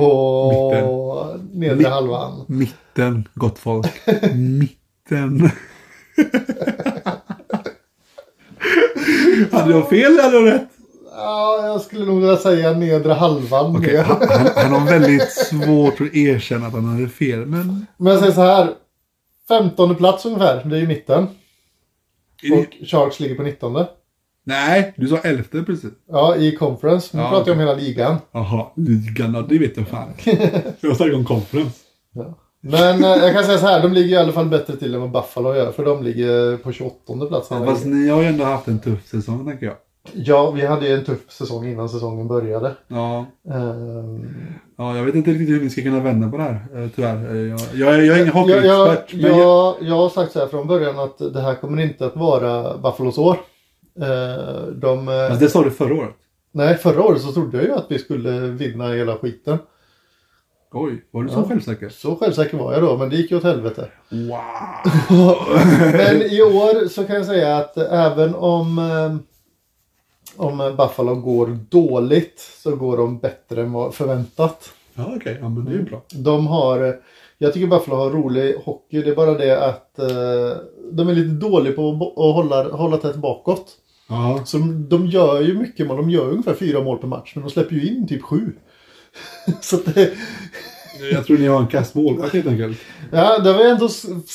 på 0.00 1.38
nedre 1.52 1.76
Mitt- 1.76 1.88
halvan. 1.88 2.44
Mitten, 2.48 3.28
gott 3.34 3.58
folk. 3.58 3.86
Mitten. 4.34 5.50
hade 9.52 9.72
jag 9.72 9.88
fel 9.88 10.12
eller 10.12 10.22
hade 10.22 10.36
jag 10.36 10.46
rätt? 10.54 10.68
Ja, 11.12 11.66
jag 11.66 11.80
skulle 11.80 12.04
nog 12.04 12.20
vilja 12.20 12.36
säga 12.36 12.72
nedre 12.72 13.12
halvan. 13.12 13.80
Mer. 13.80 14.02
han, 14.02 14.16
han, 14.30 14.48
han 14.56 14.72
har 14.80 14.86
väldigt 14.90 15.32
svårt 15.32 16.00
att 16.00 16.14
erkänna 16.14 16.66
att 16.66 16.72
han 16.72 16.84
hade 16.84 17.08
fel. 17.08 17.46
Men 17.46 17.86
Men 17.96 18.12
jag 18.12 18.20
säger 18.20 18.32
så 18.32 18.40
här. 18.40 18.68
15 19.48 19.94
plats 19.94 20.26
ungefär, 20.26 20.64
det 20.64 20.76
är 20.76 20.80
ju 20.80 20.86
mitten. 20.86 21.22
Och 22.52 22.86
Sharks 22.88 23.20
ligger 23.20 23.34
på 23.34 23.42
19. 23.42 23.84
Nej, 24.46 24.94
du 24.96 25.08
sa 25.08 25.16
elfte 25.18 25.62
precis. 25.62 25.90
Ja, 26.10 26.36
i 26.36 26.56
conference. 26.56 27.16
Nu 27.16 27.22
Ja, 27.22 27.30
pratar 27.30 27.46
jag 27.46 27.54
om 27.54 27.60
hela 27.60 27.74
ligan. 27.74 28.16
Jaha, 28.32 28.66
ligan, 28.76 29.34
ja, 29.34 29.44
det 29.48 29.58
vet 29.58 29.76
jag 29.76 29.88
fan. 29.88 30.08
Jag 30.80 30.96
snackar 30.96 31.14
om 31.14 31.24
conference. 31.24 31.76
Ja. 32.14 32.34
Men 32.60 33.04
eh, 33.04 33.10
jag 33.10 33.34
kan 33.34 33.44
säga 33.44 33.58
så 33.58 33.66
här, 33.66 33.82
de 33.82 33.92
ligger 33.92 34.16
i 34.16 34.16
alla 34.16 34.32
fall 34.32 34.46
bättre 34.46 34.76
till 34.76 34.94
än 34.94 35.00
vad 35.00 35.10
Buffalo 35.10 35.54
gör. 35.54 35.72
För 35.72 35.84
de 35.84 36.02
ligger 36.02 36.56
på 36.56 36.72
28 36.72 37.26
plats. 37.28 37.48
Ja, 37.50 37.64
fast 37.66 37.84
ni 37.84 38.08
har 38.08 38.20
ju 38.22 38.26
ändå 38.28 38.44
haft 38.44 38.68
en 38.68 38.78
tuff 38.78 39.06
säsong, 39.06 39.46
tänker 39.46 39.66
jag. 39.66 39.74
Ja, 40.14 40.50
vi 40.50 40.66
hade 40.66 40.88
ju 40.88 40.94
en 40.94 41.04
tuff 41.04 41.30
säsong 41.30 41.66
innan 41.68 41.88
säsongen 41.88 42.28
började. 42.28 42.72
Ja, 42.88 43.26
Ehm, 43.50 44.26
ja, 44.78 44.96
jag 44.96 45.04
vet 45.04 45.14
inte 45.14 45.30
riktigt 45.30 45.48
hur 45.48 45.60
vi 45.60 45.70
ska 45.70 45.82
kunna 45.82 46.00
vända 46.00 46.28
på 46.28 46.36
det 46.36 46.42
här, 46.42 46.52
eh, 46.74 46.88
tyvärr. 46.96 47.30
Eh, 47.30 47.36
Jag, 47.36 47.60
jag, 47.74 47.94
är- 47.94 48.02
jag 48.02 48.18
är 48.18 48.22
ingen 48.22 48.48
jag, 48.48 48.64
jag, 48.64 48.86
hockeyexpert. 48.86 49.22
men 49.22 49.30
jag, 49.30 49.40
jag, 49.40 49.74
jag 49.80 49.94
har 49.96 50.08
sagt 50.08 50.32
så 50.32 50.38
här 50.38 50.46
från 50.46 50.66
början 50.66 50.98
att 50.98 51.18
det 51.34 51.40
här 51.40 51.54
kommer 51.54 51.82
inte 51.82 52.06
att 52.06 52.16
vara 52.16 52.78
Buffalos 52.78 53.18
år. 53.18 53.36
Eh, 54.00 54.66
De, 54.66 55.08
eh, 55.08 55.28
Fast 55.28 55.40
det 55.40 55.48
sa 55.50 55.64
du 55.64 55.70
förra 55.70 55.94
året. 55.94 56.14
nej, 56.52 56.76
förra 56.76 57.02
året 57.02 57.22
så 57.22 57.32
trodde 57.32 57.56
jag 57.56 57.66
ju 57.66 57.72
att 57.72 57.86
vi 57.88 57.98
skulle 57.98 58.30
vinna 58.40 58.92
hela 58.92 59.16
skiten. 59.16 59.58
Oj, 60.72 61.04
var 61.10 61.22
du 61.22 61.28
så 61.28 61.38
Ja. 61.38 61.48
självsäker? 61.48 61.88
Så 61.88 62.16
självsäker 62.16 62.56
var 62.58 62.72
jag 62.72 62.82
då, 62.82 62.96
men 62.96 63.10
det 63.10 63.16
gick 63.16 63.30
ju 63.30 63.36
åt 63.36 63.42
helvete. 63.44 63.88
Wow! 64.10 64.38
Men 65.92 66.22
i 66.22 66.42
år 66.42 66.88
så 66.88 67.04
kan 67.04 67.16
jag 67.16 67.26
säga 67.26 67.56
att 67.56 67.76
även 67.76 68.34
om, 68.34 68.78
eh, 68.78 69.16
om 70.36 70.58
Buffalo 70.76 71.14
går 71.14 71.58
dåligt 71.70 72.40
så 72.62 72.76
går 72.76 72.96
de 72.96 73.18
bättre 73.18 73.62
än 73.62 73.72
vad 73.72 73.94
förväntat. 73.94 74.72
Ja, 74.94 75.12
okej. 75.16 75.38
Ja, 75.40 75.48
men 75.48 75.64
det 75.64 75.70
är 75.70 75.74
ju 75.74 75.82
bra. 75.82 76.02
De 76.14 76.46
har, 76.46 77.00
jag 77.38 77.52
tycker 77.52 77.66
Buffalo 77.66 77.96
har 77.96 78.10
rolig 78.10 78.54
hockey. 78.64 79.02
Det 79.02 79.10
är 79.10 79.14
bara 79.16 79.34
det 79.34 79.64
att 79.64 79.94
de 80.92 81.08
är 81.08 81.14
lite 81.14 81.46
dåliga 81.48 81.72
på 81.72 81.90
att 82.16 82.34
hålla, 82.34 82.68
hålla 82.76 82.96
tätt 82.96 83.16
bakåt. 83.16 83.66
Ja, 84.08 84.40
Så 84.44 84.58
de, 84.58 84.88
de 84.88 85.06
gör 85.06 85.40
ju 85.40 85.58
mycket 85.58 85.86
mål. 85.86 85.96
De 85.96 86.10
gör 86.10 86.30
ungefär 86.30 86.54
fyra 86.54 86.80
mål 86.80 86.98
per 86.98 87.08
match. 87.08 87.32
Men 87.34 87.44
de 87.44 87.50
släpper 87.50 87.74
ju 87.74 87.88
in 87.88 88.08
typ 88.08 88.22
sju. 88.22 88.52
Så 89.60 89.76
att 89.76 89.94
det, 89.94 90.12
jag 91.12 91.26
tror 91.26 91.38
ni 91.38 91.46
har 91.46 91.60
en 91.60 91.66
kass 91.66 91.94
målvakt 91.94 92.34
helt 92.34 92.46
enkelt. 92.46 92.78
ja, 93.12 93.38
det 93.38 93.52
har 93.52 93.58
vi 93.58 93.70
ändå 93.70 93.88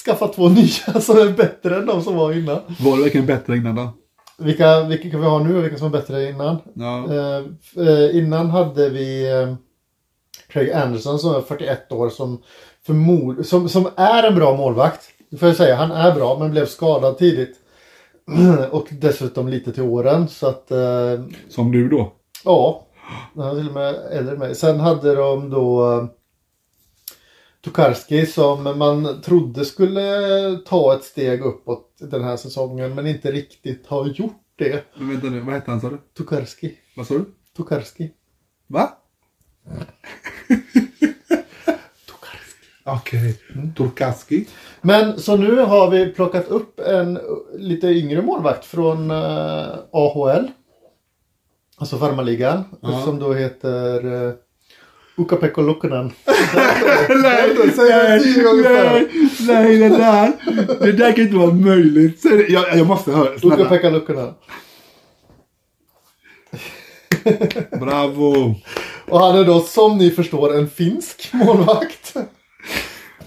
skaffat 0.05 0.33
två 0.33 0.49
nya 0.49 1.01
som 1.01 1.17
är 1.17 1.37
bättre 1.37 1.77
än 1.77 1.85
de 1.85 2.03
som 2.03 2.15
var 2.15 2.33
innan. 2.33 2.59
Var 2.79 2.97
det 2.97 3.03
verkligen 3.03 3.25
bättre 3.25 3.57
innan 3.57 3.75
då? 3.75 3.93
Vilka, 4.37 4.83
vilka 4.83 5.09
kan 5.09 5.19
vi 5.19 5.25
ha 5.27 5.39
nu 5.39 5.57
och 5.57 5.63
vilka 5.63 5.77
som 5.77 5.87
är 5.87 5.91
bättre 5.91 6.29
innan? 6.29 6.57
Ja. 6.73 7.13
Eh, 7.13 7.43
eh, 7.87 8.17
innan 8.17 8.49
hade 8.49 8.89
vi 8.89 9.31
eh, 9.31 9.53
Craig 10.47 10.71
Anderson 10.71 11.19
som 11.19 11.35
är 11.35 11.41
41 11.41 11.91
år 11.91 12.09
som, 12.09 12.41
förmod, 12.85 13.45
som, 13.45 13.69
som 13.69 13.89
är 13.95 14.23
en 14.23 14.35
bra 14.35 14.57
målvakt. 14.57 15.01
Det 15.31 15.37
får 15.37 15.47
jag 15.47 15.57
säga. 15.57 15.75
Han 15.75 15.91
är 15.91 16.15
bra 16.15 16.39
men 16.39 16.51
blev 16.51 16.65
skadad 16.65 17.17
tidigt. 17.17 17.60
Och 18.71 18.87
dessutom 18.91 19.47
lite 19.47 19.73
till 19.73 19.83
åren 19.83 20.27
så 20.27 20.47
att 20.47 20.71
eh, 20.71 21.23
Som 21.49 21.71
du 21.71 21.89
då. 21.89 22.13
Ja, 22.45 22.87
han 23.35 23.47
är 23.47 23.55
till 23.55 23.67
och 23.67 23.73
med 23.73 23.95
äldre 24.11 24.33
än 24.33 24.39
mig. 24.39 24.55
Sen 24.55 24.79
hade 24.79 25.15
de 25.15 25.49
då 25.49 25.93
eh, 25.93 26.05
Tokarski 27.61 28.25
som 28.25 28.63
man 28.63 29.21
trodde 29.21 29.65
skulle 29.65 30.01
ta 30.65 30.95
ett 30.95 31.03
steg 31.03 31.41
uppåt 31.41 31.97
den 31.99 32.23
här 32.23 32.37
säsongen 32.37 32.95
men 32.95 33.07
inte 33.07 33.31
riktigt 33.31 33.87
har 33.87 34.05
gjort 34.05 34.41
det. 34.55 34.85
Men 34.97 35.09
vänta 35.09 35.29
nu, 35.29 35.39
vad 35.39 35.53
hette 35.53 35.71
han 35.71 35.81
sa 35.81 35.89
du? 35.89 35.97
Tokarski. 36.13 36.77
Vad 36.95 37.07
sa 37.07 37.13
du? 37.13 37.25
Tokarski. 37.57 38.11
Va? 38.67 38.97
Okej. 42.83 43.37
Turkaski. 43.77 44.45
Men 44.81 45.19
så 45.19 45.35
nu 45.35 45.55
har 45.57 45.89
vi 45.89 46.05
plockat 46.05 46.47
upp 46.47 46.79
en 46.79 47.19
lite 47.57 47.87
yngre 47.87 48.21
målvakt 48.21 48.65
från 48.65 49.11
eh, 49.11 49.67
AHL. 49.91 50.47
Alltså 51.77 51.97
farmarligan. 51.97 52.63
Ja. 52.81 53.01
Som 53.05 53.19
då 53.19 53.33
heter 53.33 54.05
uh, 54.05 54.33
Ukapekko 55.17 55.61
Lukkonen. 55.61 56.11
nej, 57.23 57.71
Säg 57.75 57.89
det 57.89 58.19
tio 58.19 58.43
gånger 58.43 58.69
nej, 58.69 59.07
nej, 59.39 59.77
det 59.77 59.89
där. 59.89 60.31
Det 60.79 60.91
där 60.91 61.11
kan 61.11 61.23
inte 61.23 61.37
vara 61.37 61.53
möjligt. 61.53 62.25
Jag, 62.49 62.77
jag 62.77 62.87
måste 62.87 63.11
höra. 63.11 63.39
Snälla. 63.39 63.55
Ukapekka 63.55 63.89
Lukkonen. 63.89 64.33
Bravo. 67.79 68.55
Och 69.07 69.19
han 69.19 69.37
är 69.37 69.45
då 69.45 69.59
som 69.59 69.97
ni 69.97 70.11
förstår 70.11 70.57
en 70.57 70.69
finsk 70.69 71.29
målvakt. 71.33 72.15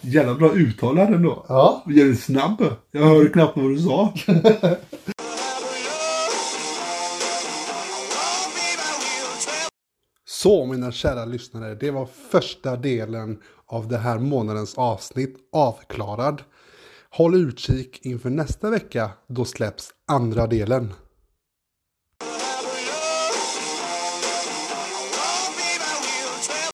Jävla 0.06 0.34
bra 0.34 0.52
uttalande 0.52 1.16
ändå. 1.16 1.44
Ja. 1.48 1.84
Jävligt 1.86 2.20
snabb. 2.20 2.64
Jag 2.90 3.02
hörde 3.02 3.28
knappt 3.28 3.56
vad 3.56 3.70
du 3.70 3.78
sa. 3.78 4.14
Så 10.26 10.66
mina 10.66 10.92
kära 10.92 11.24
lyssnare, 11.24 11.74
det 11.74 11.90
var 11.90 12.08
första 12.30 12.76
delen 12.76 13.38
av 13.66 13.88
den 13.88 14.00
här 14.00 14.18
månadens 14.18 14.78
avsnitt 14.78 15.36
avklarad. 15.52 16.42
Håll 17.10 17.34
utkik 17.34 18.06
inför 18.06 18.30
nästa 18.30 18.70
vecka, 18.70 19.10
då 19.28 19.44
släpps 19.44 19.90
andra 20.08 20.46
delen. 20.46 20.92